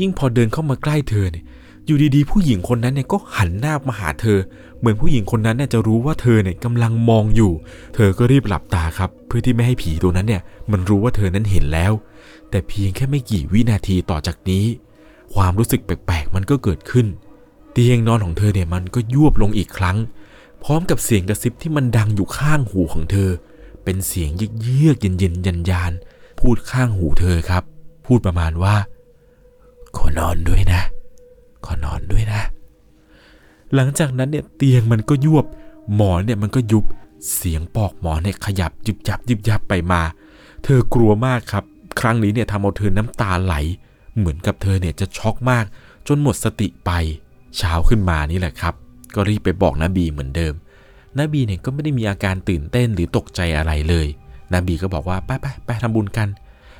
[0.00, 1.44] ยิ่งพอเดินเข้ามาใกล้เธอเนี่ย
[1.86, 4.38] อยู่ดีๆ ผู้หญิงคนนั้นเนี่ยก็หันหน้ามาหาเธอ
[4.82, 7.52] เหมือนผู้หญิงคนนั้นเนี่ยจะรู้ว่าเธอเนี่ยกำลังมองอยู่
[7.94, 11.92] เธอก็รีบหลับตาครับ เพื่อที่ไม่ให้ผีตัวนั้นเนี่ยมันรู้ว่าเธอนั้นเห็นแล้ว
[12.50, 14.64] แต่เพียงแค่ไม่กี่วินาทีต่อจากนี้
[15.34, 17.06] ความรู้สึกแปลกๆ มันก็เกิดขึ้น
[17.72, 19.96] เตียงนอนของเธอเนี่ยมันก็ยวบลงอีกครั้ง
[20.64, 23.30] พร้อมกับเสียงกระซิบที่มันดังอยู่ข้างหูของเธอ
[23.84, 25.92] เป็นเสียงเยือกเย็นๆยันยาน
[26.40, 27.62] พูดข้างหูเธอครับ
[28.06, 28.74] พูดประมาณว่า
[29.96, 30.82] ขอนอนด้วยนะ
[31.64, 32.42] ขอนอนด้วยนะ
[33.74, 35.46] หลังจากนั้นเนี่ยเตียงมันก็ยวบ
[35.94, 36.84] หมอนเนี่ยมันก็ยุบ
[37.34, 40.02] เสียงปอกหมอนเนี่ยขยับยิบยับยิบยับไปมา
[40.64, 41.64] เธอกลัวมากครับ
[42.00, 43.54] ครั้งนี้เนี่ยทำเอาเธอน้ำตาไหล
[44.18, 45.64] เหมือนกับเธอเนี่ยจะช็อกมาก
[46.08, 46.90] จนหมดสติไป
[47.56, 48.74] เช้าขึ้นมานี่แหละครับ
[49.14, 50.54] ก็รีบไปบอกนบีเหมือนเดิม
[51.18, 54.06] นบีเนี่ยก็ไม่ได้มีอาการตื่นเต้นหรือตกใจอะไรเลย
[54.54, 56.28] นบีก็บอกว่าไปไปไปทำบุญกัน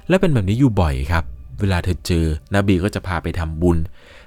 [0.08, 1.24] แล้วเป็นแบบนี้อยู่บ่อยครับ
[1.60, 2.24] เวลาเธอเจอ
[2.54, 3.78] นบีก็จะพาไปทำบุญ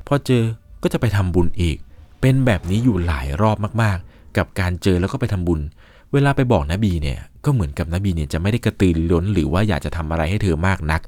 [0.07, 0.43] พอเจอ
[0.83, 1.77] ก็จะไปทำบุญอีก
[2.21, 5.59] เป็นแบบนี้อยู่หลายรอบมากๆ กับการเจอแล้วก็ไปทำบุญ
[6.13, 11.01] เวลาไปบอกนบีเนี่ยก็เหมือนกับนบีเนี่ยจะไม่ได้กระตือรือร้นหรือว่าอยากจะทำอะไรให้เธอมากนัก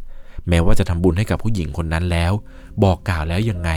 [0.50, 2.34] แม้ว่าจะทำบุญให้กับผู้หญิงคนนั้นแล้ว
[2.84, 3.70] บอกกล่าวแล้วยังไง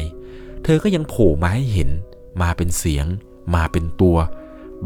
[0.65, 1.91] เธอก็ยังโผล่มาให้เห็น
[2.43, 3.07] มาเป็นเสียง
[3.55, 4.17] มาเป็นตัว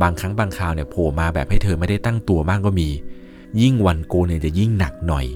[0.03, 2.89] บางครั้งบางคราวเนี่ยโผล่มาแบบให้เธอไม่ได้ตั้งตัวมากก็มี
[3.63, 5.27] ยิ่งวันโกนเนี่ยจะยิ่งหนักหน่อย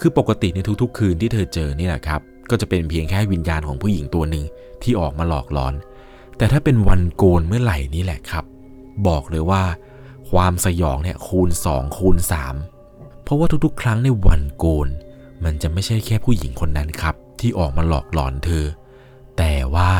[0.00, 4.44] คือปกติในทุกๆ คืนที่เธอเจอนี่แหละครับก็จะเป็นเพียงแค่วิญญาณของผู้หญิงตัวหนึ่ง
[4.82, 5.74] ที่ออกมาหลอกหลอน
[6.38, 8.44] แต่ถ้าเป็นวันโกนเมื่อไหร่นี่แหละครับ
[9.06, 9.64] บอกเลยว่า
[10.30, 12.16] ความสยองเนี่ยคูณ 2 คูณ
[12.70, 14.88] 3 เพราะว่าทุกๆ ครั้งในวันโกน
[15.44, 18.64] มันจะไม่ใช่แค่ผู้หญิงคนนั้นครับ ที่ออกมาหลอกหลอนเธอ
[19.38, 19.92] แต่ว่า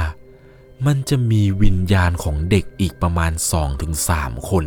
[0.87, 3.33] มันจะมีวิญญาณของเด็กอีกประมาณ
[3.91, 4.65] 2-3 คน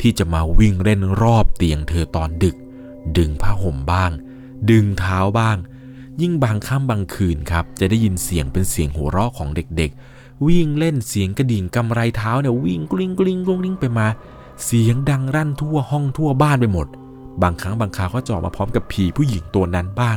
[0.00, 2.56] ที่จะมาวิ่งเล่นรอบเตียงเธอตอนดึก
[3.18, 4.10] ดึงผ้าห่มบ้าง
[4.70, 5.56] ดึงเท้าบ้าง
[6.20, 14.06] ยิ่งบางค่ำบางคืนครับ จะได้ยินเสียงเป็นเสียงหัวเราะของเด็กๆ วิ่งเล่นเสียงกระดิ่งกำไรเท้าเนี่ยวิ่งกลิ้งกลิ้งกลิ้งไปมา
[14.64, 16.86] เสียงดังรั่นทั่วห้องทั่วบ้านไปหมด
[17.42, 20.16] บางครั้งบางคราวก็จะอมาพร้อมกับผีผู้หญิงตัวนั้นบ้าง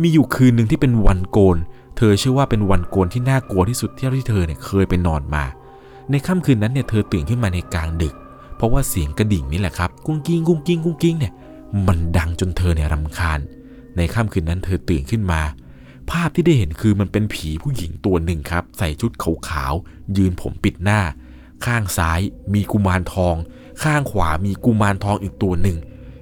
[0.00, 1.56] มีอยู่คืนหนึ่งที่เป็นวันโกน
[1.96, 5.44] เธอเชื่อว่าเป็นวันโกนที่น่ากลัวที่สุดที่ที่เธอเนี่ยเคยไปนอนมา
[6.10, 8.14] ในค่ำคืนนั้นเนี่ยเธอตื่นขึ้นมาในกลางดึก
[8.56, 11.32] เพราะว่าเสียงกระดิ่งนี่แหละครับกุ้งกิ้งกุ้งกิ้งกุ้งกิ้งเนี่ย
[11.86, 13.40] มันดังจนเธอเนี่ยรำคาญ
[13.96, 15.40] ในค่ำคืนนั้นเธอตื่นขึ้นมา
[16.10, 21.00] ภาพที่ได้เห็นคือมันเป็นผีผู้หญิงตัวหนึ่งครับ ใส่ชุดขาวๆยืนผมปิดหน้า
[21.64, 22.20] ข้างซ้าย
[22.54, 23.34] มีกุมารทอง
[23.82, 25.76] ข้างขวามีกุมารทองอีกตัวหนึ่ง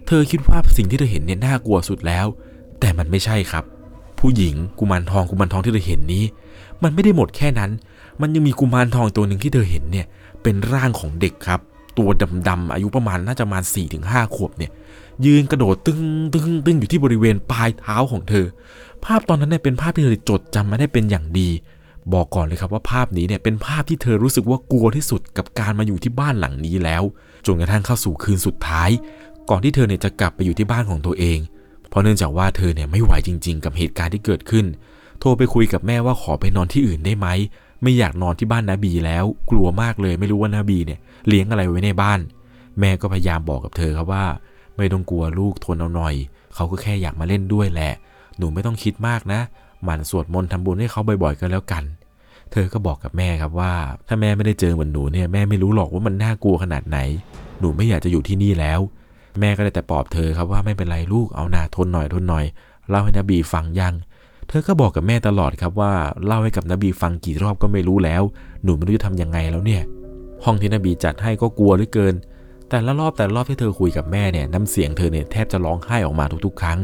[0.06, 2.26] เธอคิดว่าสิ่งที่เธอเห็นเนี่ยน่ากลัวสุดแล้ว
[2.80, 3.64] แต่มันไม่ใช่ครับ
[4.20, 6.24] ผู้หญิงกุมารทองกุมารทองที่เธอเห็นนี้
[6.82, 7.70] มันไม่ได้หมดแค่นั้น
[8.20, 10.06] มันยังมีกุมารทองตัวหนึ่งที่เธอเห็นเนี่ย
[10.42, 11.60] เป็นร่างของเด็กครับ
[11.98, 12.08] ตัว
[12.48, 14.02] ดำๆอายุประมาณน่าจะประมาณ4-5ถึง
[14.34, 14.70] ขวบเนี่ย
[15.26, 16.00] ยืนกระโดดตึง
[16.34, 18.46] ตึงตึงอยู่ที่บริเวณปลายเท้าของเธอ
[19.04, 21.48] ภาพตอนนั้นเนี่ยเป็นภาพที่เธอจดจำมาได้เป็นอย่างดี
[22.12, 27.02] บอกก่อนเลยครับว่าภาพนี้เนี่ยเป็นภาพที่เธอรู้สึกว่ากลัวที่สุดกับการมาอยู่ที่บ้านหลังนี้แล้ว
[27.46, 28.90] จนกระทั่งเข้าสู่คืนสุดท้าย
[29.50, 31.38] ก่อนที่เธอเนี่ยจะกลับไปอยู่ที่บ้านของตัวเอง
[31.88, 34.66] เพราะเนื่องจากว่าเธอเนี่ยไม่ไหวจริง ๆ กับเหตุการณ์ที่เกิดขึ้น
[35.20, 37.28] โทรไปคุยกับแม่ว่าขอไปนอนที่อื่นได้ไหม
[37.82, 40.98] ไม่อยากนอนที่บ้านนาบีแล้ว กลัวมากเลยไม่รู้ว่านาบีเนี่ย
[41.28, 42.20] เลี้ยงอะไรไว้ในบ้าน
[42.80, 44.24] แม่ก็พยายามบอกกับเธอครับว่า
[44.76, 46.14] ไม่ต้องกลัวลูกทนเอาหน่อย
[46.54, 47.92] เขาก็แค่อยากมาเล่นด้วยแหละ
[48.38, 49.40] หนูไม่ต้องคิดมากนะ
[49.84, 51.84] หมั่นสวดมนต์ทำบุญให้เขาบ่อยๆก็แล้วกัน
[52.52, 53.72] เธอก็บอกกับแม่ครับว่า
[54.08, 56.98] ถ้าแม่ไม่ได้เจอเหมือนหนูเนี่ยแม่ไม่รู้หรอกว่ามันน่ากลัวขนาดไหน
[57.60, 58.80] หนูไม่อยากจะอยู่ที่นี่แล้ว
[59.40, 62.44] แม่ก็ได้แต่ปลอบเธอครับว่าไม่เป็นไรลูกเอาหนาทนหน่อยทนหน่อย
[62.88, 63.94] เล่าให้นบีฟังยัง
[64.48, 65.92] เธอก็บอกกับแม่ตลอดครับว่า
[66.26, 68.22] เล่าให้กับนบีฟังกี่รอบก็ไม่รู้แล้ว
[68.64, 69.82] หนูไม่รู้จะทำยังไงแล้วเนี่ย
[70.44, 72.14] ห้องที่นบีจัดให้ก็กลัวเหลือเกิน
[72.68, 76.78] แต่ละรอบแต่ละรอบที่เธอคุยกับแม่เนี่ยน้ำเสียงเธอเนี่ยแทบจะร้องไห้ออกมาทุกๆ ครั้ง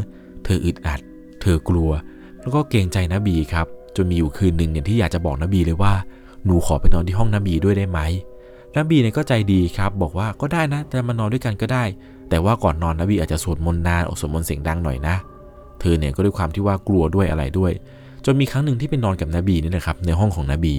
[0.44, 1.00] เธออึดอัด
[1.42, 1.90] เธอกลัว
[2.40, 3.66] แล้วก็เกรงใจนบีครับ
[3.96, 5.92] จนมีอยู่คืนหนึ่งเนี่ยที่อยากจะบอกนบีเลยว่า
[6.44, 8.00] หนูขอไปนอนที่ห้องนบีด้วยได้ไหม
[8.76, 11.84] นบีเนี่ยก็ใจดีครับ บอกว่าก็ได้นะจะมานอนด้วยกันก็ได้
[12.30, 15.14] แต่ว่าก่อนนอนนบีอาจจะสวดมนต์นานอสวดมนต์เสียงดังหน่อยนะ
[15.80, 17.72] เธอเนี่ยก็ด้วยความที่ว่ากลัวด้วยอะไรด้วย
[18.24, 20.74] จนมีครั้งหนึ่งที่ไปนอนกับนบีนี่นะครับในห้องของนบี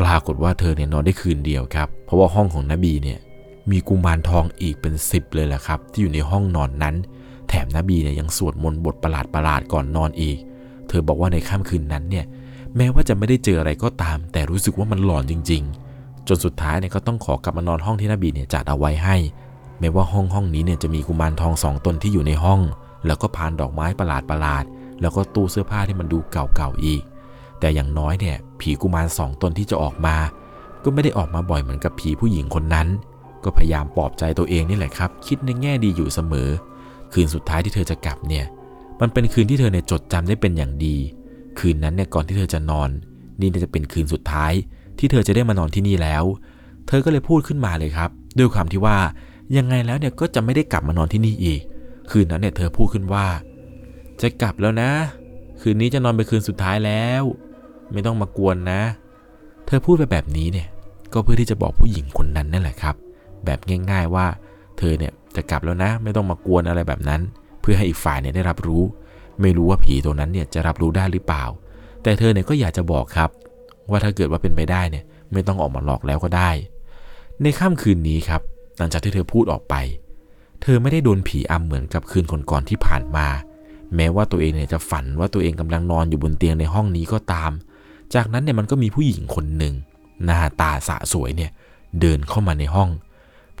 [0.00, 3.18] ปรากฏว่าเธอเนี่ยนอนได้คืนเดียวครับ เพราะว่าห้องของนบีเนี่ย
[3.70, 6.94] มีกุมารทองอีกเป็นสิบเลยแหละครับ ที่อยู่ในห้องนอนนั้น
[7.48, 10.38] แถมนบีเนี่ยยังสวดมนต์บทประหลาดประหลาดก่อนนอนอีก
[10.88, 12.24] เธอบอกว่าในค่ำคืนนั้นเนี่ย
[12.76, 15.62] แม้ว่าจะไม่ได้เจออะไรก็ตาม แต่รู้สึกว่ามันหลอนจริง
[15.94, 19.16] ๆ จนสุดท้ายเนี่ยก็ต้องขอกลับมานอนห้องที่นบีเนี่ยจัดเอาไว้ให้
[19.80, 22.60] แม้ว่าห้องห้องนี้เนี่ยจะมีกุมารทองสองตนที่อยู่ในห้อง
[23.06, 24.64] แล้วก็พานดอกไม้ประหลาดประหลาด
[25.00, 27.02] แล้วก็ตู้เสื้อผ้าที่มันดูเก่าๆอีก
[27.60, 30.16] แต่อย่างน้อยเนี่ย ผีกุมารสองตนที่จะออกมา
[30.84, 32.88] ก็ไม่ได้ออกมาบ่อยเหมือนกับผีผู้หญิงคนนั้น
[33.44, 36.48] ก็พยายามปลอบใจตัวเองนี่แหละครับ คิดในแง่ดีอยู่เสมอ
[37.12, 38.46] คืนสุดท้ายที่เธอจะกลับเนี่ย
[39.00, 40.96] มันเป็นคืนที่เธอเนี่ยจดจำได้เป็นอย่างดี
[41.58, 42.90] คืนนั้นเนี่ยก่อนที่เธอจะนอน
[43.40, 44.52] นี่จะเป็นคืนสุดท้าย
[44.98, 46.24] ที่เธอจะได้มานอนที่นี่แล้ว
[46.86, 48.96] เธอก็เลยพูดขึ้นมาเลยครับ ด้วยความที่ว่า
[49.56, 51.60] ยังไงแล้วเนี่ยก็จะไม่ได้กลับมานอนที่นี่อีก
[52.10, 53.26] คืนนั้นเนี่ยเธอพูดขึ้นว่า
[54.20, 54.90] จะกลับแล้วนะ
[55.60, 57.22] คืนนี้จะนอนไปคืนสุดท้ายแล้ว
[57.92, 58.82] ไม่ต้องมากวนนะ
[59.66, 60.68] เธอพูดไปแบบนี้เนี่ย
[61.12, 62.94] ก็เพื่อที่จะบอกผู้หญิงคนนั้นนั่นแหละครับ
[63.44, 63.58] แบบ
[63.90, 64.26] ง่าย ๆว่า
[64.78, 67.20] เธอเนี่ยจะกลับแล้วนะ ไม่ต้องมากวนอะไรแบบนั้น
[67.60, 68.82] เพื่อให้อีกฝ่ายเนี่ยได้รับรู้
[69.40, 71.44] ไม่รู้ว่าผีตัวนั้นเนี่ยจะรับรู้ได้หรือเปล่า
[72.02, 73.30] แต่เธอเนี่ยก็อยากจะบอกครับ
[73.90, 76.50] ว่าถ้าเกิดว่าเป็นไปได้เนี่ยไม่ต้องออกมาหลอกแล้วก็ได้
[77.42, 78.40] ในค่ำคืนนี้ครับ
[78.78, 79.74] หลังจากที่เธอพูดออกไป
[80.62, 83.26] เธอไม่ได้โดนผีอำเหมือนกับคืนก่อนๆที่ผ่านมา
[83.96, 87.50] แม้ว่าตัวเองเนี่ยจะฝันว่าตัวเองกำลังนอนอยู่บนเตียงในห้องนี้ก็ตาม
[88.14, 89.74] จากนั้นเนี่ยมันก็มีผู้หญิงคนหนึ่ง
[90.24, 91.50] หน้าตาสะสวยเนี่ย
[92.00, 92.90] เดินเข้ามาในห้อง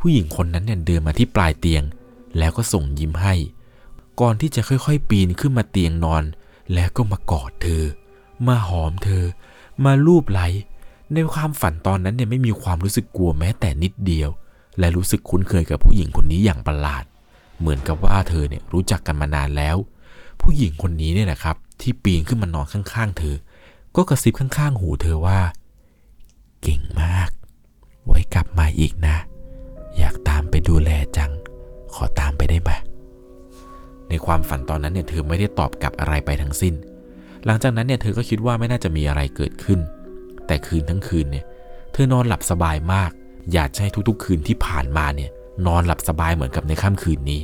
[0.00, 1.82] ผู้หญิงคนนั้นเนี่ยเดินมาที่ปลายเตียง
[2.38, 3.34] แล้วก็ส่งยิ้มให้
[4.20, 6.24] ก่อนที่จะค่อยๆ ปีนขึ้นมาเตียงนอน
[6.74, 7.84] แล้วก็มากอดเธอ
[8.46, 9.24] มาหอมเธอ
[9.84, 10.40] มาลูบไหล
[11.12, 14.30] ในความฝันตอนนั้นเนี่ยไม่มีความรู้สึกกลัวแม้แต่นิดเดียว
[14.78, 17.04] และรู้สึกคุ้นเคยกับผู้หญิงคนนี้อย่างประหลาด
[17.58, 19.76] เหมือนกับว่าเธอเนี่ยรู้จักกันมานานแล้ว
[20.40, 23.36] ผู้หญิงคนนี้เนี่ยนะครับ ที่ปีนขึ้นมานอนข้างๆ เธอ
[23.96, 25.40] ก็กระซิบข้างๆ หูเธอว่า
[26.62, 27.30] เก่งมาก
[28.06, 29.16] ไว้กลับมาอีกนะ
[29.98, 31.32] อยากตามไปดูแลจัง
[31.94, 32.70] ขอตามไปได้ไหม
[34.08, 36.74] ในความฝันตอนนั้นเนี่ยเธอไม่ได้ตอบกลับอะไรไปทั้งสิ้น
[37.46, 39.80] หลังจากนั้นเนี่ยเธอก็คิดว่าไม่น่าจะมีอะไรเกิดขึ้น
[40.46, 41.44] แต่คืนทั้งคืนเนี่ย
[41.92, 43.10] เธอนอนหลับสบายมาก
[43.52, 45.30] อยากให้ทุกๆ คืนที่ผ่านมาเนี่ย
[45.66, 47.42] นอนหลับสบายเหมือนกับในค่ำคืนนี้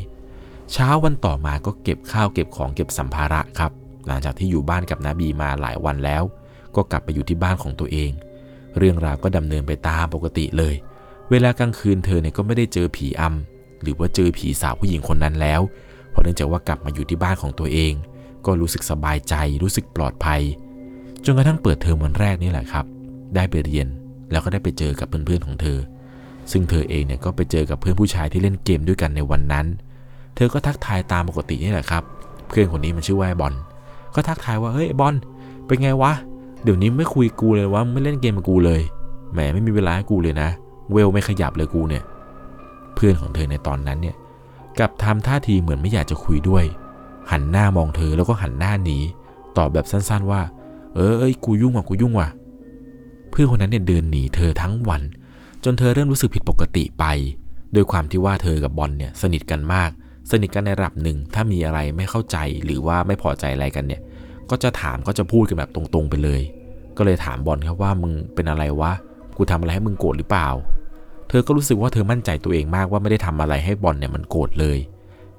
[0.72, 3.72] เช้าวันต่อมาก็เก็บข้าวเก็บของเก็บสัมภาระครับ
[4.06, 6.22] หลังจากที่อยู่บ้านกับนาบีมาหลายวันแล้ว
[6.76, 8.11] ก็กลับไปอยู่ที่บ้านของตัวเอง
[8.78, 10.74] เรื่องราวก็ดำเนินไปตามปกติเลย
[11.30, 15.60] เวลากลางคืนเธอเนี่ยก็ไม่ได้เจอผีอำหรือว่าเจอผีสาวผู้หญิงคนนั้นแล้ว
[16.10, 17.92] เพราะเนื่องจากว่ากลับมาอยู่ที่บ้านของตัวเอง
[18.46, 20.42] ก็รู้สึกสบายใจรู้สึกปลอดภัย
[21.24, 22.84] จนกระทั่งเปิดเทอมวันแรกนี่แหละครับ
[23.34, 23.86] ได้ไปเรียน
[24.30, 25.78] แล้วก็ได้ไปเจอกับเพื่อนๆของเธอ
[26.50, 29.66] ซึ่งเธอเองเนี่ยก็ไปเจอกับเพื่อนผู้ชายที่เล่นเกมด้วยกันในวันนั้น
[30.36, 32.02] เธอก็ทักทายตามปกตินี่แหละครับ
[32.48, 33.54] เพื่อนคนนี้มันชื่อว่าบอล
[34.14, 35.14] ก็ทักทายว่าเฮ้ยบอล
[35.66, 36.12] เป็นไงวะ
[36.62, 38.80] เดี๋ยวนี้ไม่คุยกูเลยว่าไม่เล่นเกมกับกูเลย
[39.32, 40.48] แหมไม่มีเวลาให้กูเลยนะ
[40.92, 42.05] เวลไม่ขยับเลยกูเนี่ย
[42.94, 44.16] เพื่อนของเธอในตอนนั้นเนี่ย
[44.79, 46.64] กลับทำท่าทีเหมือนไม่อยากจะคุยด้วย
[47.31, 48.99] หันหน้ามองเธอแล้วก็หันหน้าหนี
[49.57, 50.40] ตอบแบบสั้นๆว่า
[50.94, 52.29] เออเอ้ยกูยุ่งว่ะกูยุ่งว่ะ
[53.31, 55.03] เพื่อนคนนั้นเนี่ยเดินหนีเธอทั้งวัน
[55.64, 57.05] จนเธอเริ่มรู้สึกผิดปกติไป
[57.72, 59.90] โดยความที่ว่าเธอกับบอลเนี่ยสนิทกันมาก
[60.31, 64.01] สนิทกันในระดับหนึ่งถ้ามีอะไรไม่เข้าใจหรือว่าไม่พอใจอะไรกันเนี่ย
[64.51, 66.42] ก็จะถามก็จะพูดกันแบบตรงๆไปเลย
[66.96, 68.92] ก็เลยถามบอลครับว่ามึงเป็นอะไรวะ
[69.37, 70.49] กูทำอะไรให้มึงโกรธหรือเปล่า
[71.38, 74.79] ธอก็รู้สึกว่าเธอมั่นใจตัวเองมากว่าไม่ได้ทำอะไรให้บอลเนี่ยมันโกรธเลย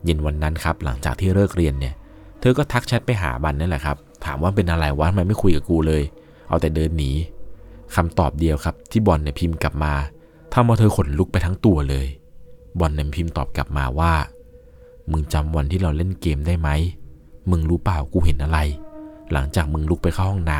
[0.03, 1.93] เย็นวันนั้นครับหลังจากที่เลิกเรียนเนี่ย
[2.39, 6.03] เธอก็ทักแชทไปหาบันนั่นแหละครับ ถามว่าเป็นอะไรวะทำไมไม่คุยกับกูเลย
[6.49, 7.11] เอาแต่เดินหนี
[7.95, 9.93] คำตอบเดียวครับ ที่บอลเนี่ยพิมพ์กลับมา
[10.53, 12.07] ทำเอาเธอขนลุกไปทั้งตัวเลย
[12.79, 14.13] บอลเนี่ยพิมพ์ตอบกลับมาว่า
[15.11, 16.69] มึงจำวันที่เราเล่นเกมได้ไหม
[17.49, 18.59] มึงรู้เปล่ากูเห็นอะไร
[19.31, 20.59] หลังจากมึงลุกไปเข้าห้องน้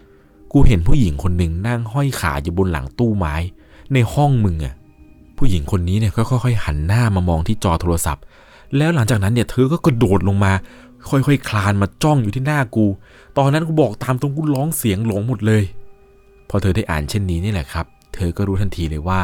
[0.00, 3.34] ำกูเห็นผู้หญิงคนหนึ่งนั่งห้อยขาอยู่บนหลังตู้ไม้
[3.92, 4.74] ในห้องมึงอะ
[5.36, 8.22] ผู้หญิงคนนี้เนี่ยก็ค่อยๆหันหน้ามามองที่จอโทรศัพท์
[8.76, 10.52] แล้วหลังจากนั้นเนี่ยเธอก็กระโดดลงมา
[11.10, 12.86] ค่อยๆคลานมาจ้องอยู่ที่หน้ากู
[13.38, 15.64] ตอนนั้นกูบอกตามตรงกูร้องเสียงหลงหมดเลย
[16.48, 19.20] พอเธอได้อ่านเช่นนี้นี่แหละครับ เธอก็รู้ทันทีเลยว่า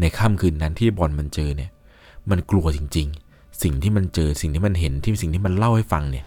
[0.00, 1.70] ในค่ำคืนนั้นที่บอลมันเจอเนี่ย
[2.30, 6.24] มันกลัวจริง ๆ สิ่งที่มันเจอสิ่งที่มันเห็นที่สิ่งที่มันเล่าให้ฟังเนี่ย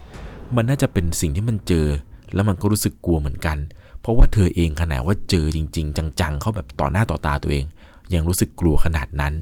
[0.56, 1.86] มันน่าจะเป็นสิ่งที่มันเจอ
[2.34, 3.56] แล้วมันก็รู้สึกกลัวเหมือนกัน
[4.00, 7.64] เพราะว่าเธอเองขนาดว่าเจอจริง ๆ จังๆ เขาแบบต่อหน้าต่อตาตัวเอง
[8.14, 9.34] ยังรู้สึกกลัวขนาดนั้น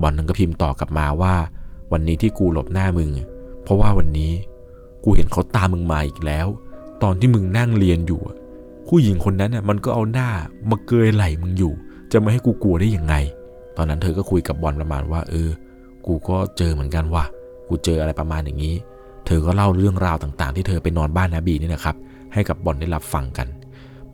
[0.00, 1.34] บอลนึงก็พิมพ์ต่อกลับมาว่า
[1.92, 3.10] วันนี้ที่กูหลบหน้ามึง
[3.62, 4.32] เพราะว่าวันนี้
[5.04, 6.46] กูเห็นเขาตามมึงมาอีกแล้ว
[7.02, 8.20] ตอนที่มึงนั่งเรียนอยู่
[8.88, 10.28] ผู้หญิงคนนั้นน่ะมันก็เอาหน้า
[10.70, 11.72] มาเกยไหล่มึงอยู่
[12.12, 13.14] จะไม่ให้กูกลัวได้ยังไง
[13.76, 15.50] ตอนนั้นเธอก็คุยกับบอลประมาณว่า เออ
[16.06, 17.24] กูก็เจอเหมือนกันว่ะ
[17.68, 18.74] กูเจออะไรประมาณอย่างนี้
[19.26, 21.96] เธอก็เล่าเรื่องราวต่างๆ ที่เธอไปนอนบ้านนาบีนี่นะครับ
[22.32, 23.48] ให้กับบอลได้รับฟังกัน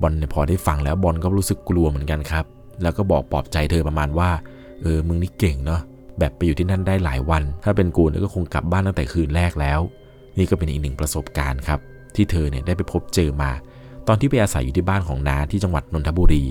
[0.00, 2.44] บอลเนี่ยพอได้ฟังแล้วบอลก็รู้สึกกลัวเหมือนกันครับ
[2.82, 4.30] แล้วก็บอกปลอบใจเธอประมาณว่า
[4.82, 5.80] เออ มึงนี่เก่งเนาะ
[6.18, 9.80] แบบไปอยู่ที่นั่นได้หลายวัน ถ้าเป็นกูเนี่ยก็คงกลับบ้านตั้งแต่คืนแรกแล้ว
[10.38, 11.80] นี่ก็เป็นอีกหนึ่งประสบการณ์ครับ
[12.14, 13.50] ที่เธอเนี่ยได้ไปพบเจอมา
[14.08, 16.44] ตอนที่ไปอาศัยอยู่ที่บ้านของน้าที่จังหวัดนนทบุรี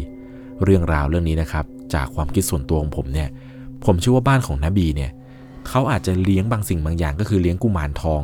[0.64, 3.30] เรื่องราวเรื่องนี้นะครับ จากความคิดส่วนตัวของผมเนี่ย
[3.86, 5.12] ผมเชื่อว่าบ้านของนบีเนี่ย
[5.70, 8.22] เขาอาจจะเลี้ยงบางสิ่งบางอย่างก็คือเลี้ยงกุมารทอง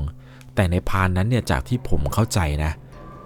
[0.55, 2.71] แต่ในพานนั้นเนี่ยจากที่ผมเข้าใจนะ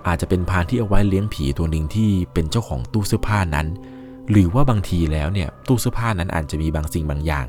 [0.08, 3.68] อาจจะเป็นพานที่เอาไว้เลี้ยงผีตัวหนึ่งที่เป็นเจ้าของตู้เสื้อผ้านั้น
[4.32, 7.46] หรือว่าบางทีแล้วเนี่ยตู้เสื้อผ้านั้นอาจจะมีบางสิ่งบางอย่าง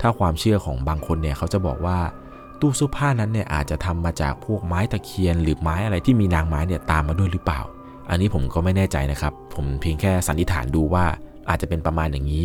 [0.00, 1.98] ถ้าความเชื่อของบางคนเนี่ยเขาจะบอกว่า
[2.60, 7.60] ตู้เสื้อผ้านั้นเนี่ยอาจจะทำมาจากพวกไม้ตะเคียน หรือไม้อะไรที่มีนางไม้เนี่ยตามมาด้วยหรือเปล่า
[8.10, 11.04] อันนี้ผมก็ไม่แน่ใจนะครับ ผมเพียงแค่สันนิษฐานดูว่า
[11.48, 12.44] อาจจะเป็นประมาณอย่างนี้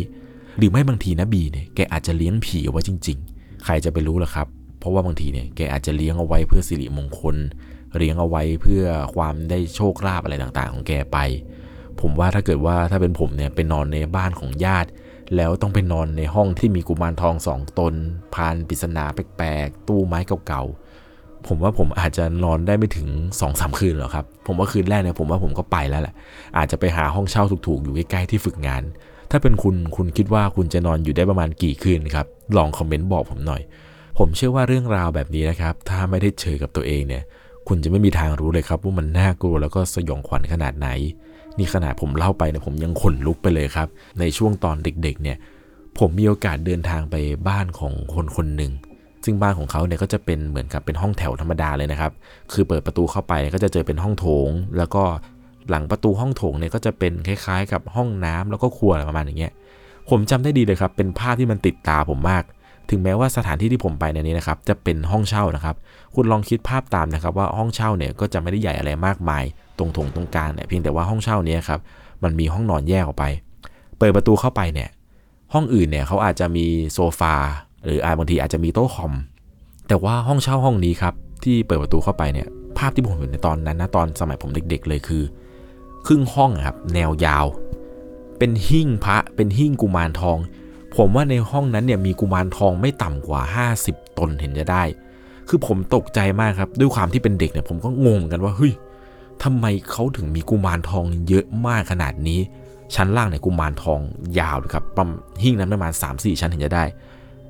[0.58, 4.46] หรือไม่บางทีนะบีเนี่ยแกอาจจะเลี้ยงผีเอาไว้จริง ๆ ใครจะไปรู้ล่ะครับ
[4.78, 7.36] เพราะว่าบางทีเนี่ยแกอาจจะเลี้ยงเอาไว้เพื่อสิริมงคล
[7.96, 11.18] เลี้ยงเอาไว้เพื่อความได้โชคลาภอะไรต่างๆ ของแกไป
[12.00, 14.90] ผมว่าถ้าเกิดว่าถ้าเป็นผมเนี่ยไปนอนในบ้านของญาติ
[15.36, 17.94] แล้วต้องไปนอนในห้องที่มีกุมารทองสองตน
[18.34, 26.14] พานปริศนาแปลกๆ ตู้ไม้เก่าๆ ผมว่าผมอาจจะนอนได้ไม่ถึง2อสาคืนหรอกครับ ผมว่าคืนแรกเนี่ยผมว่าผมก็ไปแล้วแหละ
[26.58, 28.82] อาจจะไปหาห้องเช่าถูกๆ อยู่ใกล้ๆที่ฝึกงาน
[29.30, 33.62] ถ้าเป็นคุณคุณคิดว่าคุณจะนอนอยู่ได้ประมาณกี่คืนครับ ลองคอมเมนต์บอกผมหน่อย
[34.18, 37.22] ผมเชื่อว่าเรื่องราวแบบนี้นะครับ ถ้าไม่ได้เจอกับตัวเองเนี่ย
[37.68, 40.88] คุณจะไม่มีทางรู้เลยครับว่ามันน่ากลัวแล้วก็สยองขวัญขนาดไหน
[41.58, 43.88] นี่ขนาดผมเล่าไปเนี่ยผมยังขนลุกไปเลยครับ
[44.20, 45.36] ในช่วงตอนเด็กๆ เนี่ย
[45.98, 47.14] ผมมีโอกาสเดินทางไป
[47.48, 48.72] บ้านของคนคนหนึ่ง
[49.24, 52.12] ซึ่งบ้านของเขาเนี่ยก็จะเป็นเหมือนกับเป็นห้องแถวธรรมดาเลยนะครับ
[52.52, 54.48] คือเปิดประตูเข้าไปก็จะเจอเป็นห้องโถง
[54.78, 55.02] แล้วก็
[55.70, 59.52] หลังประตูห้องโถงเนี่ยก็จะเป็นคล้ายๆ กับห้องน้ำแล้วก็ครัวอะไรประมาณอย่างเงี้ย
[60.10, 62.44] ผมจำได้ดีเลยครับ เป็นภาพที่มันติดตาผมมาก
[62.90, 65.76] ถึงแม้ว่าสถานที่ที่ผมไปในนี้นะครับจะเป็นห้องเช่านะครับ
[66.14, 69.44] คุณลองคิดภาพตามนะครับ ว่าห้องเช่าเนี่ยก็จะไม่ได้ใหญ่อะไรมากมาย
[69.78, 71.80] ตรงถงตรงกลางเนี่ยเพียงแต่ว่าห้องเช่านี้ครับ
[72.22, 73.24] มันมีห้องนอนแยกออกไป
[73.98, 74.88] เปิดประตูเข้าไปเนี่ย
[75.52, 77.34] ห้องอื่นเนี่ยเขาอาจจะมีโซฟา
[77.84, 79.12] หรืออาบางทีอาจจะมีโต๊ะคอม
[79.88, 82.46] แต่ว่าห้องเช่าห้องนี้ครับที่เปิดประตูเข้าไปเนี่ย
[82.78, 85.22] ภาพที่ผมเห็นในตอนนั้นนะตอนสมัยผมเด็ก ๆ เลยคือ
[86.06, 87.46] ครึ่งห้องครับแนวยาว
[88.38, 90.38] เป็นหิ้งพระเป็นหิ้งกุมารทอง
[90.96, 93.40] ผมว่าในห้องนั้นเนี่ยมีกุมารทองไม่ต่ำกว่า
[93.78, 94.82] 50 ตนเห็นจะได้
[95.48, 98.72] คือผมตกใจมากครับ ด้วยความที่เป็นเด็กเนี่ยผมก็งงกันว่าเฮ้ย
[99.42, 102.40] ทำไมเขาถึงมีกุมารทองเยอะมากขนาดนี้
[102.94, 104.00] ชั้นล่างเนี่ยกุมารทอง
[104.38, 105.08] ยาวเลยครับประม
[105.42, 106.84] หิ้งนั้นประมาณ 3-4 ชั้นเห็นจะได้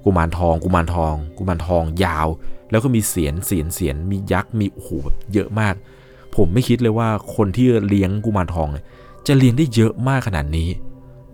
[0.04, 2.28] กุมารทอง กุมารทอง กุมารทองยาว
[2.70, 5.74] แล้วก็มีเสียนเสียนเสียนมียักษ์มีโอ้โหแบบเยอะมาก
[6.36, 8.68] ผมไม่คิดเลยว่าคนที่เลี้ยงกุมารทอง
[9.26, 10.68] จะเลี้ยงได้เยอะมากขนาดนี้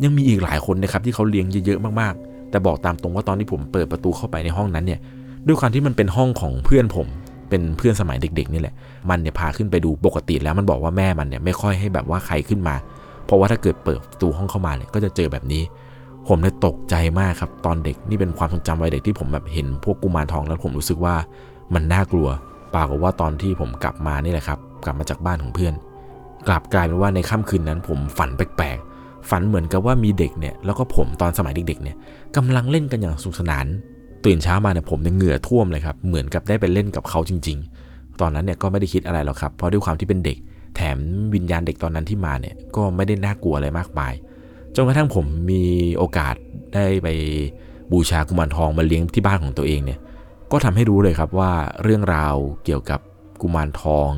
[0.05, 5.01] ยังมีอีกหลายคนนะครับที่เขาเลี้ยงเยอะๆมากๆ แต่บอกตามตรงว่าตอนที่ผมเปิดประตูเข้าไปในห้องนั้นเนี่ย
[5.47, 7.07] ด้วยความที่มันเป็นห้องของเพื่อนผม
[7.49, 8.75] เป็นเพื่อนสมัยเด็กๆนี่แหละ
[9.11, 12.75] มันเนี่ยพาขึ้นไปดูปกติแล้วมันบอกว่าแม่มันเนี่ยไม่ค่อยให้แบบว่าใครขึ้นมา
[13.27, 15.63] เพราะว่าถ้าเกิดเปิดประตูห้องเข้ามาเนี่ยก็จะเจอแบบนี้
[16.29, 21.15] ผมเลยตกใจมากครับตอนเด็กนี่เป็นความทรงจำวัยเด็กที่ผมแบบเห็นพวกกุมารทองแล้วผมรู้สึกว่า
[21.75, 22.29] มันน่ากลัว
[22.75, 25.75] ปากว่าตอนที่ผมกลับมานี่แหละครับ กลับมาจากบ้านของเพื่อน
[26.49, 28.92] กลับกลายเป็นว่าในค่ำคืนนั้นผมฝันแปลกๆ
[29.31, 31.97] ฝันเหมือนกับว่ามีเด็กเนี่ยแล้วก็ผมตอนสมัยเด็กๆเนี่ย
[32.37, 33.67] กำลังเล่นกันอย่างสนุกสนาน
[34.25, 37.59] ตื่นเช้ามาเนี่ยผมเนี่ยเหงื่อท่วมเลยครับเหมือนกับได้ไปเล่นกับเขาจริง
[37.89, 40.39] ๆ ตอนนั้นเนี่ยก็ไม่ได้คิดอะไรหรอกครับเพราะด้วยความที่เป็นเด็ก
[40.77, 40.99] แถม
[41.35, 44.13] วิญญาณเด็กตอนนั้นที่มาเนี่ยก็ไม่ได้น่ากลัวอะไรมากมาย
[44.75, 45.63] จนกระทั่งผมมี
[45.99, 46.35] โอกาส
[46.75, 47.09] ได้ไป
[47.93, 50.01] บูชากุมารทองมาเลี้ยงที่บ้านของตัวเองเนี่ย
[50.53, 53.01] ก็ทำให้รู้เลยครับว่าเรื่องราวเกี่ยวกับ
[53.43, 54.09] กุมารทอง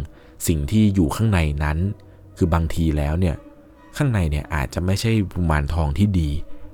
[0.48, 1.78] สิ่งที่อยู่ข้างในนั้น
[2.36, 3.36] คือบางทีแล้วเนี่ย
[3.96, 6.30] ข้างในเนี่ยอาจจะไม่ใช่กุมารทองที่ดี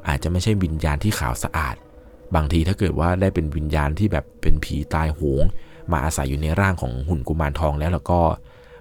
[0.08, 1.76] อาจจะไม่ใช่วิญญาณที่ขาวสะอาด
[2.34, 5.42] บางทีถ้าเกิดว่าได้เป็นวิญญาณที่แบบเป็นผีตายโหง
[5.92, 8.20] มาอาศัยอยู่ในร่างของหุ่นกุมารทองแล้วแล้วก็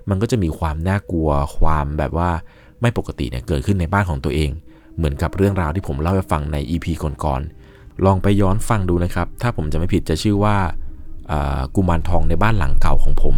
[0.10, 2.30] มันก็จะมีความน่ากลัวความแบบว่า
[2.82, 4.49] ไม่ปกติเนี่ยเกิดขึ้นในบ้านของตัวเอง
[4.97, 10.56] เหมือนกับเรื่องราวที่ผมเล่าให้ฟังใน EP ก่อนๆลองไปย้อนฟังดูนะครับ ถ้าผมจะไม่ผิดจะชื่อว่า
[11.32, 13.36] อ่ากุมารทองในบ้านหลังเก่าของผม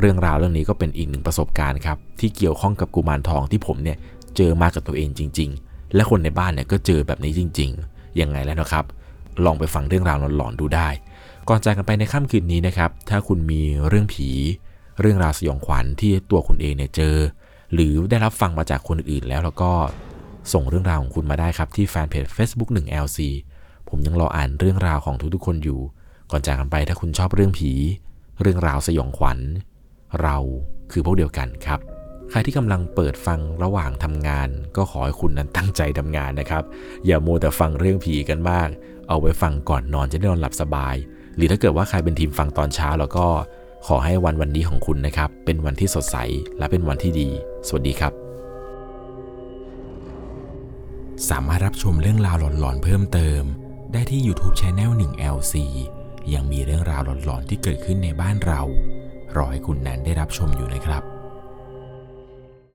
[0.00, 3.98] เรื่องราวเรื่องนี้ก็เป็นอีกหนึ่งประสบการณ์ครับที่เกี่ยวข้องกับกุมารทองที่ผมเนี่ย
[4.36, 8.84] เจอมากับตัวเองจริง ๆ และคนในบ้านเนี่ยก็เจอแบบนี้จริงๆ ยังไงแล้วนะครับ
[9.44, 10.88] ลองไปฟังเรื่องราวหลอนๆดูได้
[11.48, 14.28] ก่อนจากกันไปในค่ำคืนนี้นะครับ ถ้าคุณมีเรื่องผี
[15.00, 17.16] เรื่องราวสยองขวัญที่ตัวคุณเองเนี่ยเจอ
[17.72, 19.72] หรือได้รับฟังมาจากคนอื่นแล้วแล้วก็
[20.52, 23.18] ส่งเรื่องราวของคุณมาได้ครับที่แฟนเพจ Facebook 1 LC
[23.88, 25.80] ผมยังรออ่านเรื่องราวของทุกๆคนอยู่
[26.30, 27.72] ก่อนจากกันไปถ้าคุณชอบเรื่องผี
[28.40, 29.38] เรื่องราวสยองขวัญ
[30.22, 30.36] เรา
[30.92, 31.93] คือพวกเดียวกันครับ
[32.36, 36.64] ครที่กำลังเปิดฟังระหว่างทำงาน ก็ขอให้คุณนั้นตั้งใจทำงานนะครับ
[37.06, 38.68] อย่าโมแต่ฟังเรื่องผีกันมาก
[39.08, 40.96] เอาไว้ฟังก่อนนอนจะได้นอนหลับสบาย
[41.36, 43.26] หรือถ้าเกิดว่าใครเป็นทีมฟังตอนเช้าแล้วก็
[43.86, 46.16] ขอให้วันวันนี้ของคุณนะครับ เป็นวันที่สดใส
[46.58, 47.28] และเป็นวันที่ดี
[47.66, 48.12] สวัสดีครับ
[51.30, 53.42] สามารถรับชมเรื่องราวหลอนๆเพิ่มเติม
[53.92, 55.54] ได้ที่ YouTube Channel 1 LC
[56.34, 58.60] ยังมีเรื่องราวหลอนๆที่เกิดขึ้นในบ้านเรา
[59.36, 61.13] รอให้คุณนั้นได้รับชมอยู่นะครับ